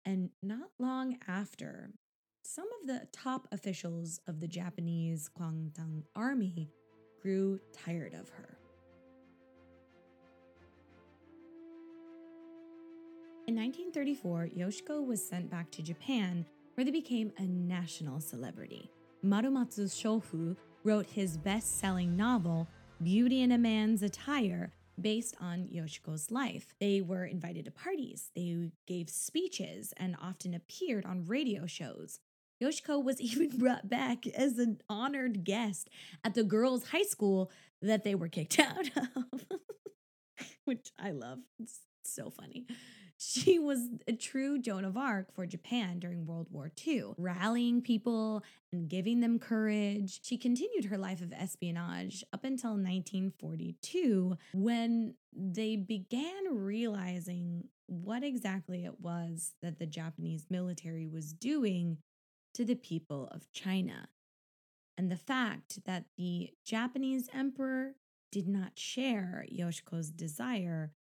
And 0.06 0.30
not 0.42 0.70
long 0.80 1.18
after, 1.28 1.92
some 2.44 2.68
of 2.82 2.88
the 2.88 3.06
top 3.12 3.50
officials 3.52 4.22
of 4.28 4.40
the 4.40 4.48
Japanese 4.48 5.30
Kwantung 5.38 6.04
army 6.16 6.72
grew 7.22 7.60
tired 7.74 8.14
of 8.14 8.30
her. 8.30 8.58
In 13.48 13.56
1934, 13.56 14.50
Yoshiko 14.58 15.06
was 15.06 15.26
sent 15.26 15.50
back 15.50 15.70
to 15.72 15.82
Japan, 15.82 16.46
where 16.76 16.86
they 16.86 16.92
became 16.92 17.34
a 17.38 17.44
national 17.44 18.22
celebrity. 18.22 18.90
Muramatsu 19.26 19.86
Shofu 19.90 20.56
wrote 20.86 21.08
his 21.08 21.38
best 21.38 21.80
selling 21.80 22.16
novel, 22.16 22.68
Beauty 23.04 23.42
in 23.42 23.52
a 23.52 23.58
Man's 23.58 24.04
Attire, 24.04 24.72
based 25.00 25.36
on 25.40 25.68
Yoshiko's 25.68 26.32
life. 26.32 26.74
They 26.80 27.02
were 27.02 27.26
invited 27.26 27.66
to 27.66 27.72
parties, 27.72 28.32
they 28.36 28.72
gave 28.86 29.10
speeches, 29.10 29.94
and 29.98 30.16
often 30.22 30.54
appeared 30.54 31.06
on 31.06 31.26
radio 31.26 31.66
shows. 31.66 32.20
Yoshiko 32.62 33.04
was 33.04 33.22
even 33.22 33.58
brought 33.58 33.90
back 33.90 34.28
as 34.28 34.58
an 34.58 34.82
honored 34.90 35.44
guest 35.44 35.90
at 36.24 36.34
the 36.34 36.44
girls' 36.44 36.90
high 36.90 37.04
school 37.04 37.52
that 37.82 38.04
they 38.04 38.16
were 38.16 38.28
kicked 38.28 38.60
out 38.60 38.90
of, 38.96 39.46
which 40.66 40.92
I 41.00 41.12
love. 41.12 41.40
It's 41.60 41.80
so 42.04 42.30
funny. 42.30 42.66
She 43.20 43.58
was 43.58 43.90
a 44.08 44.14
true 44.14 44.60
Joan 44.60 44.86
of 44.86 44.96
Arc 44.96 45.34
for 45.34 45.46
Japan 45.46 46.00
during 46.00 46.26
World 46.26 46.48
War 46.52 46.72
II, 46.86 47.14
rallying 47.18 47.82
people 47.82 48.44
and 48.72 48.88
giving 48.88 49.22
them 49.22 49.40
courage. 49.40 50.20
She 50.24 50.38
continued 50.38 50.86
her 50.86 50.98
life 50.98 51.22
of 51.22 51.34
espionage 51.34 52.24
up 52.32 52.44
until 52.44 52.72
1942 52.72 54.38
when 54.54 55.16
they 55.34 55.76
began 55.76 56.44
realizing 56.52 57.70
what 57.88 58.24
exactly 58.24 58.86
it 58.86 59.00
was 59.00 59.54
that 59.62 59.80
the 59.80 59.88
Japanese 59.88 60.46
military 60.50 61.08
was 61.08 61.34
doing 61.34 61.98
to 62.54 62.66
the 62.66 62.76
people 62.76 63.30
of 63.32 63.52
China. 63.52 64.10
And 64.98 65.12
the 65.12 65.16
fact 65.16 65.86
that 65.86 66.06
the 66.18 66.52
Japanese 66.66 67.30
emperor 67.34 67.96
did 68.32 68.48
not 68.48 68.78
share 68.78 69.46
Yoshiko's 69.52 70.12
desire 70.12 70.92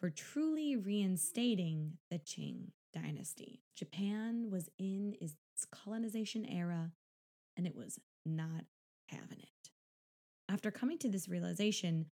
for 0.00 0.08
truly 0.08 0.76
reinstating 0.76 1.98
the 2.10 2.18
Qing 2.18 2.70
dynasty. 2.92 3.60
Japan 3.76 4.48
was 4.50 4.70
in 4.78 5.14
its 5.20 5.36
colonization 5.70 6.46
era 6.46 6.90
and 7.56 7.66
it 7.66 7.76
was 7.76 8.00
not 8.24 8.64
having 9.08 9.40
it. 9.40 9.70
After 10.48 10.70
coming 10.70 10.98
to 10.98 11.08
this 11.08 11.28
realization, 11.28 12.06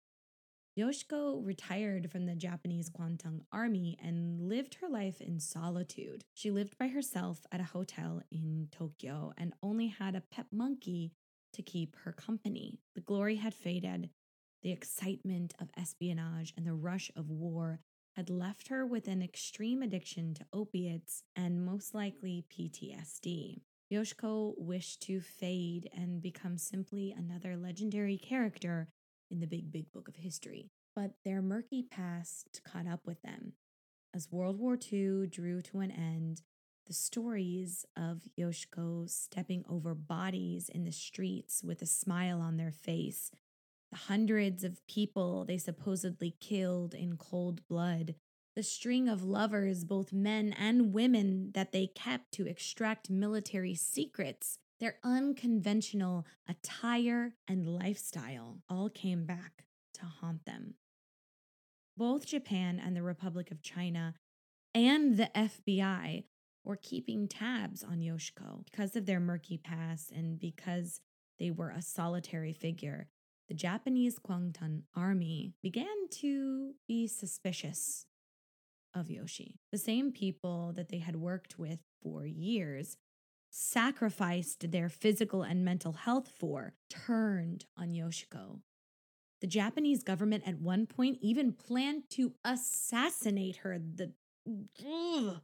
Yoshiko 0.78 1.44
retired 1.44 2.12
from 2.12 2.28
the 2.28 2.36
Japanese 2.36 2.90
Kwantung 2.90 3.42
army 3.52 3.98
and 4.04 4.48
lived 4.48 4.76
her 4.76 4.90
life 4.90 5.22
in 5.22 5.40
solitude. 5.40 6.26
She 6.36 6.52
lived 6.52 6.78
by 6.78 6.90
herself 6.90 7.40
at 7.52 7.62
a 7.62 7.64
hotel 7.64 8.22
in 8.32 8.68
Tokyo 8.72 9.34
and 9.38 9.54
only 9.64 9.88
had 9.88 10.14
a 10.14 10.22
pet 10.22 10.46
monkey 10.52 11.14
to 11.54 11.64
keep 11.64 11.96
her 12.04 12.12
company. 12.12 12.80
The 12.94 13.02
glory 13.02 13.38
had 13.38 13.56
faded, 13.56 14.12
the 14.68 14.74
excitement 14.74 15.54
of 15.62 15.70
espionage 15.78 16.54
and 16.58 16.68
the 16.68 16.74
rush 16.74 17.10
of 17.16 17.30
war 17.30 17.80
had 18.18 18.30
left 18.30 18.68
her 18.68 18.86
with 18.86 19.08
an 19.08 19.22
extreme 19.22 19.82
addiction 19.82 20.34
to 20.34 20.46
opiates 20.52 21.24
and 21.38 21.66
most 21.66 21.96
likely 21.96 22.44
PTSD. 22.52 23.62
Yoshiko 23.90 24.56
wished 24.58 25.02
to 25.04 25.22
fade 25.22 25.90
and 25.96 26.22
become 26.22 26.58
simply 26.58 27.16
another 27.18 27.56
legendary 27.56 28.18
character 28.18 28.90
in 29.32 29.40
the 29.40 29.48
big, 29.48 29.72
big 29.72 29.90
book 29.94 30.10
of 30.10 30.18
history. 30.18 30.70
But 30.94 31.12
their 31.24 31.42
murky 31.42 31.82
past 31.82 32.60
caught 32.66 32.88
up 32.88 33.08
with 33.08 33.22
them. 33.22 33.54
As 34.14 34.30
World 34.30 34.60
War 34.60 34.78
II 34.92 35.28
drew 35.28 35.62
to 35.62 35.80
an 35.80 35.92
end, 35.92 36.42
the 36.88 36.94
stories 36.94 37.86
of 37.96 38.24
Yoshiko 38.38 39.10
stepping 39.10 39.64
over 39.70 39.96
bodies 39.96 40.68
in 40.68 40.84
the 40.84 40.92
streets 40.92 41.64
with 41.64 41.82
a 41.82 41.86
smile 41.86 42.42
on 42.42 42.58
their 42.58 42.74
face 42.74 43.32
the 43.92 43.98
hundreds 43.98 44.64
of 44.64 44.86
people 44.88 45.46
they 45.46 45.58
supposedly 45.58 46.36
killed 46.40 46.94
in 46.94 47.18
cold 47.18 47.66
blood, 47.68 48.16
the 48.56 48.64
string 48.64 49.08
of 49.08 49.24
lovers, 49.24 49.84
both 49.84 50.12
men 50.12 50.54
and 50.58 50.94
women, 50.94 51.52
that 51.54 51.72
they 51.72 51.88
kept 51.88 52.32
to 52.34 52.48
extract 52.48 53.10
military 53.10 53.76
secrets, 53.76 54.58
their 54.80 54.98
unconventional 55.04 56.26
attire 56.48 57.36
and 57.48 57.68
lifestyle 57.68 58.60
all 58.70 58.90
came 58.90 59.26
back 59.26 59.66
to 59.94 60.06
haunt 60.06 60.46
them. 60.46 60.76
Both 61.96 62.28
Japan 62.28 62.82
and 62.84 62.96
the 62.96 63.04
Republic 63.04 63.52
of 63.52 63.62
China 63.62 64.16
and 64.74 65.18
the 65.18 65.32
FBI 65.36 66.26
were 66.64 66.76
keeping 66.76 67.28
tabs 67.28 67.84
on 67.84 68.00
Yoshiko 68.00 68.66
because 68.66 68.96
of 68.96 69.06
their 69.06 69.20
murky 69.20 69.58
past 69.58 70.12
and 70.12 70.40
because 70.40 71.00
they 71.40 71.50
were 71.50 71.70
a 71.70 71.82
solitary 71.82 72.54
figure. 72.54 73.08
The 73.48 73.54
Japanese 73.54 74.20
Kwantung 74.20 74.84
army 74.94 75.54
began 75.64 76.10
to 76.20 76.74
be 76.88 77.08
suspicious 77.08 78.06
of 78.94 79.10
Yoshi. 79.10 79.56
The 79.72 79.78
same 79.78 80.12
people 80.12 80.74
that 80.76 80.90
they 80.90 80.98
had 80.98 81.16
worked 81.16 81.58
with 81.58 81.80
for 82.02 82.26
years 82.26 82.98
sacrificed 83.50 84.72
their 84.72 84.90
physical 84.90 85.44
and 85.44 85.64
mental 85.64 85.94
health 85.94 86.30
for 86.38 86.74
turned 86.90 87.66
on 87.78 87.94
Yoshiko. 87.94 88.60
The 89.40 89.48
Japanese 89.48 90.04
government 90.04 90.44
at 90.46 90.60
one 90.60 90.86
point 90.86 91.20
even 91.22 91.54
planned 91.54 92.10
to 92.12 92.34
assassinate 92.44 93.58
her. 93.58 93.80
The 93.80 94.12
ugh. 94.48 95.42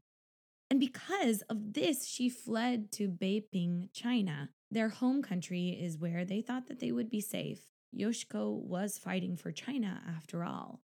and 0.70 0.80
because 0.80 1.42
of 1.44 1.74
this, 1.74 2.06
she 2.06 2.28
fled 2.28 2.92
to 2.94 3.08
Beiping, 3.08 3.90
China. 3.94 4.50
Their 4.72 4.90
home 4.90 5.22
country 5.22 5.70
is 5.70 5.98
where 5.98 6.26
they 6.26 6.42
thought 6.42 6.68
that 6.68 6.80
they 6.80 6.92
would 6.92 7.10
be 7.10 7.22
safe. 7.22 7.70
Yoshiko 7.98 8.52
was 8.52 8.98
fighting 8.98 9.36
for 9.36 9.52
China 9.52 10.02
after 10.08 10.44
all, 10.44 10.82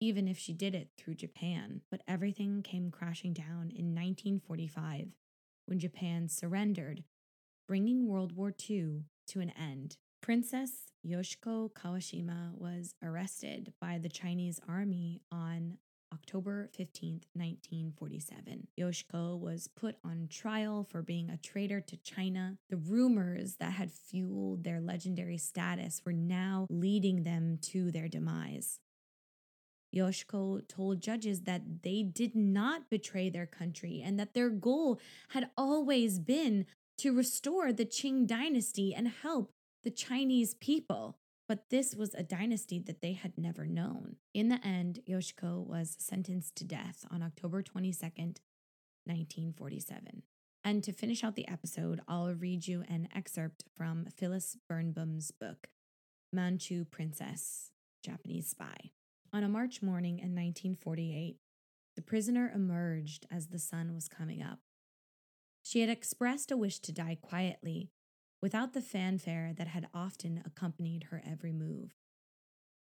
even 0.00 0.28
if 0.28 0.38
she 0.38 0.52
did 0.52 0.74
it 0.74 0.90
through 0.96 1.14
Japan. 1.14 1.80
But 1.90 2.02
everything 2.06 2.62
came 2.62 2.90
crashing 2.90 3.32
down 3.32 3.70
in 3.70 3.94
1945 3.94 5.08
when 5.66 5.78
Japan 5.78 6.28
surrendered, 6.28 7.04
bringing 7.66 8.06
World 8.06 8.36
War 8.36 8.52
II 8.68 9.04
to 9.28 9.40
an 9.40 9.50
end. 9.50 9.96
Princess 10.20 10.92
Yoshiko 11.06 11.70
Kawashima 11.72 12.52
was 12.56 12.94
arrested 13.02 13.72
by 13.80 13.98
the 13.98 14.08
Chinese 14.08 14.60
army 14.66 15.20
on 15.30 15.78
October 16.14 16.70
15, 16.76 17.22
1947. 17.32 18.68
Yoshiko 18.78 19.36
was 19.36 19.66
put 19.66 19.96
on 20.04 20.28
trial 20.30 20.86
for 20.88 21.02
being 21.02 21.28
a 21.28 21.36
traitor 21.36 21.80
to 21.80 21.96
China. 21.96 22.56
The 22.70 22.76
rumors 22.76 23.56
that 23.56 23.72
had 23.72 23.90
fueled 23.90 24.62
their 24.62 24.80
legendary 24.80 25.38
status 25.38 26.02
were 26.04 26.12
now 26.12 26.66
leading 26.70 27.24
them 27.24 27.58
to 27.62 27.90
their 27.90 28.06
demise. 28.06 28.78
Yoshiko 29.94 30.66
told 30.68 31.00
judges 31.00 31.42
that 31.42 31.82
they 31.82 32.02
did 32.02 32.36
not 32.36 32.90
betray 32.90 33.28
their 33.28 33.46
country 33.46 34.00
and 34.04 34.18
that 34.18 34.34
their 34.34 34.50
goal 34.50 35.00
had 35.30 35.50
always 35.56 36.20
been 36.20 36.66
to 36.98 37.12
restore 37.12 37.72
the 37.72 37.84
Qing 37.84 38.26
dynasty 38.26 38.94
and 38.94 39.08
help 39.08 39.50
the 39.82 39.90
Chinese 39.90 40.54
people. 40.54 41.16
But 41.46 41.68
this 41.70 41.94
was 41.94 42.14
a 42.14 42.22
dynasty 42.22 42.78
that 42.80 43.02
they 43.02 43.12
had 43.12 43.36
never 43.36 43.66
known. 43.66 44.16
In 44.32 44.48
the 44.48 44.64
end, 44.66 45.00
Yoshiko 45.08 45.64
was 45.66 45.96
sentenced 45.98 46.56
to 46.56 46.64
death 46.64 47.04
on 47.10 47.22
October 47.22 47.62
22nd, 47.62 48.40
1947. 49.06 50.22
And 50.64 50.82
to 50.82 50.92
finish 50.92 51.22
out 51.22 51.36
the 51.36 51.46
episode, 51.46 52.00
I'll 52.08 52.32
read 52.32 52.66
you 52.66 52.84
an 52.88 53.08
excerpt 53.14 53.64
from 53.76 54.06
Phyllis 54.16 54.56
Birnbaum's 54.66 55.30
book, 55.30 55.68
Manchu 56.32 56.86
Princess, 56.86 57.70
Japanese 58.02 58.48
Spy. 58.48 58.92
On 59.34 59.44
a 59.44 59.48
March 59.48 59.82
morning 59.82 60.18
in 60.18 60.34
1948, 60.34 61.36
the 61.96 62.02
prisoner 62.02 62.50
emerged 62.54 63.26
as 63.30 63.48
the 63.48 63.58
sun 63.58 63.94
was 63.94 64.08
coming 64.08 64.42
up. 64.42 64.60
She 65.62 65.80
had 65.80 65.90
expressed 65.90 66.50
a 66.50 66.56
wish 66.56 66.78
to 66.80 66.92
die 66.92 67.18
quietly, 67.20 67.90
without 68.44 68.74
the 68.74 68.82
fanfare 68.82 69.54
that 69.56 69.68
had 69.68 69.88
often 69.94 70.42
accompanied 70.44 71.04
her 71.04 71.22
every 71.26 71.50
move. 71.50 71.94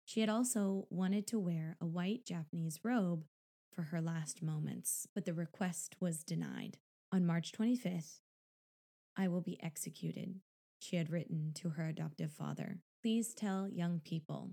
She 0.05 0.19
had 0.19 0.29
also 0.29 0.85
wanted 0.91 1.25
to 1.25 1.39
wear 1.39 1.75
a 1.81 1.87
white 1.87 2.23
Japanese 2.23 2.81
robe 2.83 3.23
for 3.73 3.81
her 3.81 3.99
last 3.99 4.43
moments, 4.43 5.07
but 5.15 5.25
the 5.25 5.33
request 5.33 5.95
was 5.99 6.23
denied. 6.23 6.77
On 7.11 7.25
March 7.25 7.51
25th, 7.51 8.19
I 9.17 9.27
will 9.27 9.41
be 9.41 9.59
executed, 9.63 10.35
she 10.77 10.97
had 10.97 11.09
written 11.09 11.51
to 11.55 11.69
her 11.69 11.87
adoptive 11.87 12.31
father. 12.31 12.81
Please 13.01 13.33
tell 13.33 13.67
young 13.67 14.01
people 14.01 14.51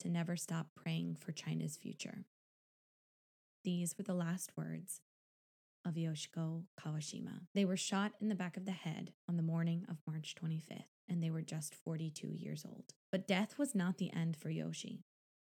to 0.00 0.08
never 0.08 0.36
stop 0.36 0.68
praying 0.74 1.18
for 1.20 1.32
China's 1.32 1.76
future. 1.76 2.24
These 3.62 3.98
were 3.98 4.04
the 4.04 4.14
last 4.14 4.52
words 4.56 5.02
of 5.84 5.94
Yoshiko 5.94 6.64
Kawashima. 6.78 7.40
They 7.54 7.64
were 7.64 7.76
shot 7.76 8.12
in 8.20 8.28
the 8.28 8.34
back 8.34 8.56
of 8.56 8.64
the 8.64 8.72
head 8.72 9.12
on 9.28 9.36
the 9.36 9.42
morning 9.42 9.84
of 9.88 9.98
March 10.06 10.34
25th, 10.42 10.84
and 11.08 11.22
they 11.22 11.30
were 11.30 11.42
just 11.42 11.74
42 11.74 12.28
years 12.28 12.64
old. 12.68 12.94
But 13.10 13.26
death 13.26 13.58
was 13.58 13.74
not 13.74 13.98
the 13.98 14.12
end 14.12 14.36
for 14.36 14.50
Yoshi. 14.50 15.00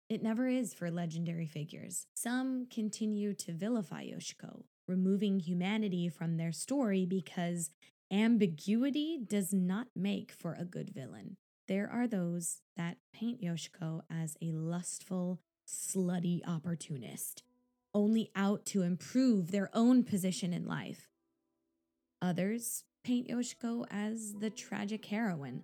It 0.10 0.22
never 0.22 0.48
is 0.48 0.74
for 0.74 0.92
legendary 0.92 1.46
figures. 1.48 2.08
Some 2.14 2.68
continue 2.70 3.34
to 3.36 3.54
vilify 3.54 4.06
Yoshiko, 4.06 4.64
removing 4.88 5.40
humanity 5.40 6.10
from 6.10 6.38
their 6.38 6.52
story 6.52 7.06
because 7.06 7.70
ambiguity 8.12 9.18
does 9.26 9.54
not 9.54 9.88
make 9.96 10.32
for 10.32 10.54
a 10.54 10.66
good 10.66 10.90
villain. 10.90 11.38
There 11.68 11.90
are 11.90 12.08
those 12.08 12.62
that 12.76 12.98
paint 13.14 13.42
Yoshiko 13.42 14.02
as 14.12 14.36
a 14.42 14.52
lustful, 14.52 15.40
slutty 15.68 16.42
opportunist, 16.46 17.44
only 17.94 18.32
out 18.36 18.66
to 18.68 18.82
improve 18.82 19.52
their 19.52 19.70
own 19.74 20.04
position 20.04 20.54
in 20.54 20.66
life. 20.66 21.08
Others 22.22 22.84
paint 23.04 23.28
Yoshiko 23.28 23.86
as 23.92 24.34
the 24.40 24.50
tragic 24.50 25.06
heroine, 25.06 25.64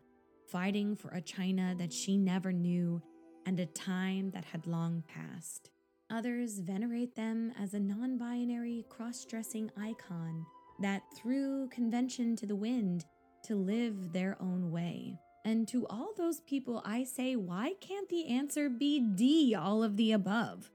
fighting 0.51 0.95
for 0.95 1.09
a 1.09 1.21
China 1.21 1.73
that 1.77 1.93
she 1.93 2.17
never 2.17 2.51
knew 2.51 3.01
and 3.45 3.59
a 3.59 3.65
time 3.65 4.31
that 4.31 4.45
had 4.45 4.67
long 4.67 5.03
passed. 5.07 5.71
Others 6.11 6.59
venerate 6.59 7.15
them 7.15 7.51
as 7.59 7.73
a 7.73 7.79
non 7.79 8.17
binary, 8.17 8.85
cross 8.89 9.25
dressing 9.25 9.71
icon 9.77 10.45
that 10.79 11.03
threw 11.15 11.67
convention 11.69 12.35
to 12.35 12.45
the 12.45 12.55
wind 12.55 13.05
to 13.43 13.55
live 13.55 14.11
their 14.11 14.37
own 14.41 14.71
way. 14.71 15.17
And 15.45 15.67
to 15.69 15.87
all 15.87 16.11
those 16.17 16.41
people, 16.41 16.81
I 16.83 17.03
say, 17.03 17.35
why 17.35 17.73
can't 17.79 18.09
the 18.09 18.27
answer 18.27 18.69
be 18.69 18.99
D, 18.99 19.55
all 19.55 19.83
of 19.83 19.97
the 19.97 20.11
above? 20.11 20.69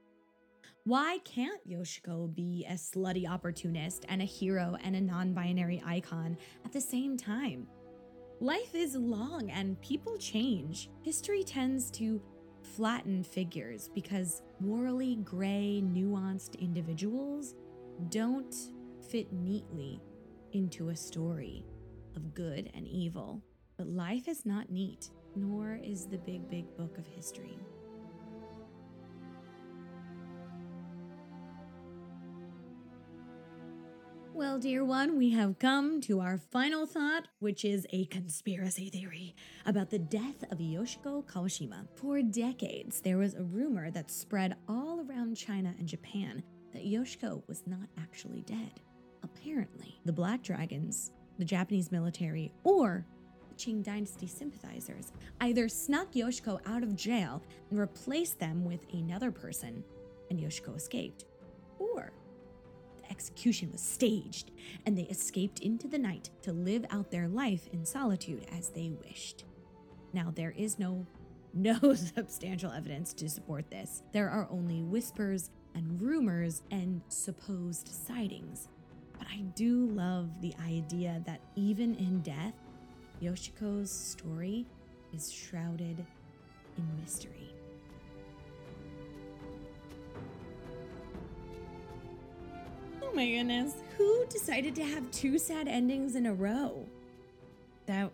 Why 0.87 1.17
can't 1.25 1.67
Yoshiko 1.67 2.35
be 2.35 2.63
a 2.69 2.73
slutty 2.73 3.27
opportunist 3.27 4.05
and 4.07 4.21
a 4.21 4.25
hero 4.25 4.77
and 4.83 4.95
a 4.95 5.01
non 5.01 5.33
binary 5.33 5.81
icon 5.83 6.37
at 6.63 6.71
the 6.71 6.79
same 6.79 7.17
time? 7.17 7.65
Life 8.39 8.75
is 8.75 8.93
long 8.93 9.49
and 9.49 9.81
people 9.81 10.15
change. 10.19 10.91
History 11.01 11.43
tends 11.43 11.89
to 11.91 12.21
flatten 12.61 13.23
figures 13.23 13.89
because 13.95 14.43
morally 14.59 15.15
gray, 15.23 15.81
nuanced 15.83 16.59
individuals 16.59 17.55
don't 18.09 18.55
fit 19.09 19.33
neatly 19.33 19.99
into 20.51 20.89
a 20.89 20.95
story 20.95 21.65
of 22.15 22.35
good 22.35 22.69
and 22.75 22.87
evil. 22.87 23.41
But 23.75 23.87
life 23.87 24.27
is 24.27 24.45
not 24.45 24.69
neat, 24.69 25.09
nor 25.35 25.79
is 25.83 26.05
the 26.05 26.19
big, 26.19 26.47
big 26.47 26.77
book 26.77 26.99
of 26.99 27.07
history. 27.07 27.57
Well, 34.35 34.59
dear 34.59 34.83
one, 34.83 35.17
we 35.17 35.29
have 35.29 35.59
come 35.59 36.01
to 36.01 36.19
our 36.19 36.37
final 36.37 36.85
thought, 36.85 37.29
which 37.39 37.63
is 37.63 37.87
a 37.93 38.03
conspiracy 38.07 38.89
theory 38.89 39.33
about 39.65 39.91
the 39.91 39.97
death 39.97 40.43
of 40.51 40.57
Yoshiko 40.57 41.23
Kawashima. 41.23 41.87
For 41.95 42.21
decades, 42.21 42.99
there 42.99 43.17
was 43.17 43.35
a 43.35 43.43
rumor 43.43 43.89
that 43.91 44.11
spread 44.11 44.57
all 44.67 45.05
around 45.07 45.37
China 45.37 45.73
and 45.79 45.87
Japan 45.87 46.43
that 46.73 46.85
Yoshiko 46.85 47.47
was 47.47 47.63
not 47.65 47.87
actually 47.97 48.41
dead. 48.41 48.81
Apparently, 49.23 50.01
the 50.03 50.11
Black 50.11 50.43
Dragons, 50.43 51.13
the 51.39 51.45
Japanese 51.45 51.89
military, 51.89 52.51
or 52.65 53.05
the 53.47 53.55
Qing 53.55 53.83
dynasty 53.83 54.27
sympathizers 54.27 55.13
either 55.39 55.69
snuck 55.69 56.11
Yoshiko 56.11 56.59
out 56.65 56.83
of 56.83 56.97
jail 56.97 57.41
and 57.69 57.79
replaced 57.79 58.37
them 58.37 58.65
with 58.65 58.85
another 58.91 59.31
person, 59.31 59.81
and 60.29 60.37
Yoshiko 60.37 60.75
escaped, 60.75 61.23
or 61.79 62.11
execution 63.09 63.71
was 63.71 63.81
staged 63.81 64.51
and 64.85 64.97
they 64.97 65.03
escaped 65.03 65.59
into 65.59 65.87
the 65.87 65.97
night 65.97 66.29
to 66.43 66.53
live 66.53 66.85
out 66.89 67.11
their 67.11 67.27
life 67.27 67.67
in 67.71 67.85
solitude 67.85 68.45
as 68.57 68.69
they 68.69 68.91
wished. 69.05 69.45
Now, 70.13 70.31
there 70.33 70.53
is 70.57 70.79
no 70.79 71.05
no 71.57 71.93
substantial 71.93 72.71
evidence 72.71 73.13
to 73.13 73.29
support 73.29 73.71
this. 73.71 74.03
There 74.11 74.29
are 74.29 74.45
only 74.51 74.83
whispers 74.83 75.51
and 75.73 76.01
rumors 76.01 76.63
and 76.69 77.01
supposed 77.07 77.87
sightings. 77.87 78.67
But 79.17 79.27
I 79.27 79.37
do 79.55 79.87
love 79.87 80.29
the 80.41 80.53
idea 80.65 81.21
that 81.25 81.39
even 81.55 81.95
in 81.95 82.19
death, 82.21 82.55
Yoshiko's 83.21 83.89
story 83.89 84.65
is 85.13 85.31
shrouded 85.31 86.05
in 86.77 87.01
mystery. 87.01 87.54
My 93.15 93.25
goodness, 93.25 93.75
who 93.97 94.25
decided 94.29 94.75
to 94.75 94.83
have 94.83 95.09
two 95.11 95.37
sad 95.37 95.67
endings 95.67 96.15
in 96.15 96.25
a 96.25 96.33
row? 96.33 96.85
That 97.85 98.11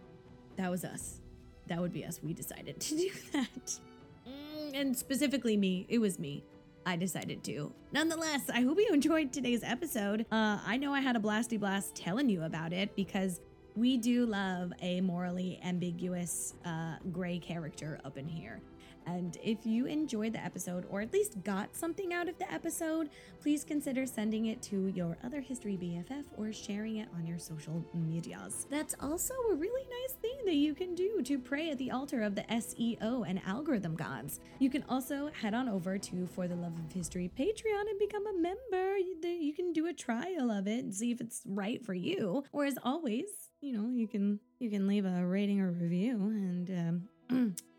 that 0.57 0.69
was 0.69 0.85
us. 0.85 1.21
That 1.67 1.79
would 1.79 1.91
be 1.91 2.05
us. 2.05 2.19
We 2.21 2.33
decided 2.33 2.79
to 2.79 2.97
do 2.97 3.09
that. 3.33 3.79
Mm, 4.27 4.71
and 4.73 4.97
specifically 4.97 5.57
me, 5.57 5.85
it 5.89 5.97
was 5.99 6.19
me. 6.19 6.43
I 6.85 6.95
decided 6.95 7.43
to. 7.45 7.71
Nonetheless, 7.91 8.49
I 8.53 8.61
hope 8.61 8.77
you 8.77 8.89
enjoyed 8.91 9.31
today's 9.31 9.63
episode. 9.63 10.25
Uh, 10.31 10.59
I 10.65 10.77
know 10.77 10.93
I 10.93 10.99
had 10.99 11.15
a 11.15 11.19
blasty 11.19 11.59
blast 11.59 11.95
telling 11.95 12.29
you 12.29 12.43
about 12.43 12.73
it 12.73 12.95
because 12.95 13.39
we 13.75 13.97
do 13.97 14.25
love 14.25 14.73
a 14.81 14.99
morally 15.01 15.59
ambiguous 15.63 16.55
uh, 16.65 16.95
gray 17.11 17.39
character 17.39 17.99
up 18.03 18.17
in 18.17 18.27
here. 18.27 18.61
And 19.05 19.37
if 19.43 19.65
you 19.65 19.85
enjoyed 19.85 20.33
the 20.33 20.43
episode 20.43 20.85
or 20.89 21.01
at 21.01 21.13
least 21.13 21.43
got 21.43 21.75
something 21.75 22.13
out 22.13 22.29
of 22.29 22.37
the 22.37 22.51
episode, 22.51 23.09
please 23.41 23.63
consider 23.63 24.05
sending 24.05 24.45
it 24.45 24.61
to 24.63 24.87
your 24.87 25.17
other 25.23 25.41
history 25.41 25.77
BFF 25.77 26.23
or 26.37 26.51
sharing 26.53 26.97
it 26.97 27.07
on 27.15 27.25
your 27.25 27.39
social 27.39 27.85
medias. 27.93 28.67
That's 28.69 28.95
also 28.99 29.33
a 29.51 29.55
really 29.55 29.85
nice 29.89 30.15
thing 30.21 30.37
that 30.45 30.55
you 30.55 30.73
can 30.73 30.95
do 30.95 31.21
to 31.23 31.39
pray 31.39 31.71
at 31.71 31.77
the 31.77 31.91
altar 31.91 32.21
of 32.21 32.35
the 32.35 32.43
SEO 32.43 33.27
and 33.27 33.41
algorithm 33.45 33.95
gods. 33.95 34.39
You 34.59 34.69
can 34.69 34.83
also 34.89 35.29
head 35.33 35.53
on 35.53 35.67
over 35.67 35.97
to 35.97 36.27
For 36.27 36.47
the 36.47 36.55
Love 36.55 36.73
of 36.77 36.91
History 36.91 37.31
Patreon 37.37 37.89
and 37.89 37.99
become 37.99 38.25
a 38.27 38.33
member. 38.33 38.97
You 38.97 39.53
can 39.55 39.73
do 39.73 39.87
a 39.87 39.93
trial 39.93 40.51
of 40.51 40.67
it 40.67 40.83
and 40.83 40.93
see 40.93 41.11
if 41.11 41.21
it's 41.21 41.41
right 41.45 41.83
for 41.83 41.93
you. 41.93 42.43
Or 42.51 42.65
as 42.65 42.77
always, 42.83 43.25
you 43.61 43.73
know, 43.73 43.89
you 43.89 44.07
can 44.07 44.39
you 44.59 44.69
can 44.69 44.87
leave 44.87 45.05
a 45.05 45.25
rating 45.25 45.61
or 45.61 45.71
review 45.71 46.15
and 46.17 47.07
um 47.29 47.55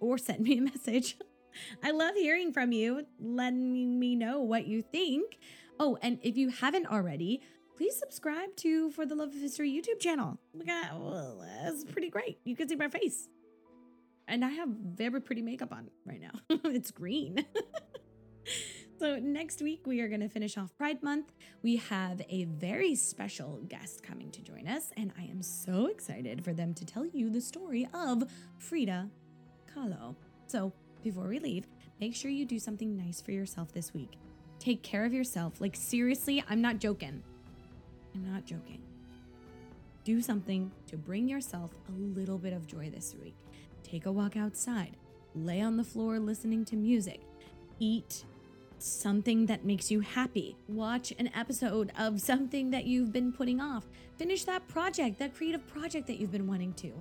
or 0.00 0.18
send 0.18 0.40
me 0.40 0.58
a 0.58 0.62
message. 0.72 1.16
I 1.82 1.90
love 1.90 2.14
hearing 2.14 2.52
from 2.52 2.72
you, 2.72 3.06
letting 3.20 3.98
me 3.98 4.16
know 4.16 4.40
what 4.40 4.66
you 4.66 4.82
think. 4.82 5.38
Oh, 5.78 5.98
and 6.02 6.18
if 6.22 6.36
you 6.36 6.48
haven't 6.48 6.86
already, 6.86 7.42
please 7.76 7.96
subscribe 7.96 8.54
to 8.56 8.90
For 8.90 9.04
the 9.04 9.14
Love 9.14 9.28
of 9.28 9.40
History 9.40 9.70
YouTube 9.70 10.00
channel. 10.00 10.38
We 10.52 10.64
got, 10.64 10.98
well, 10.98 11.44
that's 11.62 11.84
pretty 11.84 12.10
great. 12.10 12.38
You 12.44 12.56
can 12.56 12.68
see 12.68 12.76
my 12.76 12.88
face. 12.88 13.28
And 14.28 14.44
I 14.44 14.50
have 14.50 14.68
very 14.68 15.20
pretty 15.20 15.42
makeup 15.42 15.72
on 15.72 15.90
right 16.06 16.20
now. 16.20 16.30
it's 16.70 16.90
green. 16.90 17.44
so, 18.98 19.18
next 19.18 19.60
week, 19.60 19.86
we 19.86 20.00
are 20.00 20.08
going 20.08 20.20
to 20.20 20.28
finish 20.28 20.56
off 20.56 20.76
Pride 20.78 21.02
Month. 21.02 21.32
We 21.62 21.76
have 21.76 22.22
a 22.28 22.44
very 22.44 22.94
special 22.94 23.62
guest 23.68 24.02
coming 24.02 24.30
to 24.30 24.42
join 24.42 24.68
us, 24.68 24.90
and 24.96 25.12
I 25.18 25.24
am 25.24 25.42
so 25.42 25.86
excited 25.86 26.44
for 26.44 26.52
them 26.52 26.74
to 26.74 26.84
tell 26.84 27.04
you 27.04 27.30
the 27.30 27.40
story 27.40 27.88
of 27.92 28.22
Frida 28.58 29.10
Kahlo. 29.74 30.14
So, 30.46 30.72
before 31.02 31.28
we 31.28 31.38
leave, 31.38 31.66
make 32.00 32.14
sure 32.14 32.30
you 32.30 32.44
do 32.44 32.58
something 32.58 32.96
nice 32.96 33.20
for 33.20 33.32
yourself 33.32 33.72
this 33.72 33.92
week. 33.92 34.18
Take 34.58 34.82
care 34.82 35.04
of 35.04 35.12
yourself. 35.12 35.60
Like, 35.60 35.74
seriously, 35.74 36.44
I'm 36.48 36.60
not 36.60 36.78
joking. 36.78 37.22
I'm 38.14 38.32
not 38.32 38.44
joking. 38.44 38.80
Do 40.04 40.20
something 40.20 40.70
to 40.88 40.96
bring 40.96 41.28
yourself 41.28 41.70
a 41.88 41.92
little 41.92 42.38
bit 42.38 42.52
of 42.52 42.66
joy 42.66 42.90
this 42.90 43.14
week. 43.22 43.36
Take 43.82 44.06
a 44.06 44.12
walk 44.12 44.36
outside, 44.36 44.96
lay 45.34 45.60
on 45.60 45.76
the 45.76 45.84
floor 45.84 46.18
listening 46.18 46.64
to 46.66 46.76
music, 46.76 47.20
eat 47.78 48.24
something 48.78 49.46
that 49.46 49.64
makes 49.64 49.90
you 49.90 50.00
happy, 50.00 50.56
watch 50.68 51.12
an 51.18 51.30
episode 51.34 51.92
of 51.98 52.20
something 52.20 52.70
that 52.70 52.84
you've 52.84 53.12
been 53.12 53.32
putting 53.32 53.60
off, 53.60 53.84
finish 54.16 54.44
that 54.44 54.66
project, 54.68 55.18
that 55.18 55.34
creative 55.34 55.66
project 55.66 56.06
that 56.08 56.18
you've 56.18 56.32
been 56.32 56.46
wanting 56.46 56.72
to. 56.74 56.92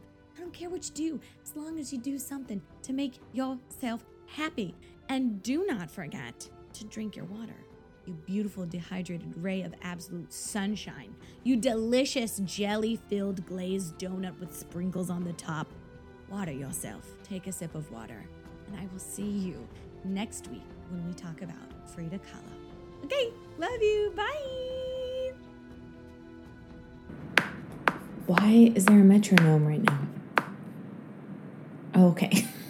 I 0.41 0.43
don't 0.43 0.53
care 0.53 0.71
what 0.71 0.83
you 0.87 0.95
do, 0.95 1.19
as 1.43 1.55
long 1.55 1.77
as 1.77 1.93
you 1.93 1.99
do 1.99 2.17
something 2.17 2.63
to 2.81 2.93
make 2.93 3.19
yourself 3.31 4.03
happy. 4.25 4.73
And 5.07 5.43
do 5.43 5.67
not 5.67 5.91
forget 5.91 6.49
to 6.73 6.83
drink 6.85 7.15
your 7.15 7.25
water. 7.25 7.53
You 8.07 8.13
beautiful 8.25 8.65
dehydrated 8.65 9.31
ray 9.37 9.61
of 9.61 9.75
absolute 9.83 10.33
sunshine. 10.33 11.13
You 11.43 11.57
delicious 11.57 12.39
jelly 12.39 12.95
filled 13.07 13.45
glazed 13.45 13.99
donut 13.99 14.39
with 14.39 14.55
sprinkles 14.55 15.11
on 15.11 15.23
the 15.23 15.33
top. 15.33 15.67
Water 16.27 16.51
yourself. 16.51 17.05
Take 17.21 17.45
a 17.45 17.51
sip 17.51 17.75
of 17.75 17.91
water. 17.91 18.25
And 18.65 18.77
I 18.77 18.87
will 18.91 18.97
see 18.97 19.21
you 19.21 19.67
next 20.05 20.47
week 20.47 20.65
when 20.89 21.05
we 21.05 21.13
talk 21.13 21.43
about 21.43 21.87
Frida 21.93 22.17
Kahlo. 22.17 23.05
Okay, 23.05 23.31
love 23.59 23.79
you. 23.79 24.11
Bye. 24.15 25.33
Why 28.25 28.71
is 28.73 28.85
there 28.85 29.01
a 29.01 29.03
metronome 29.03 29.67
right 29.67 29.83
now? 29.83 29.99
Okay. 31.95 32.47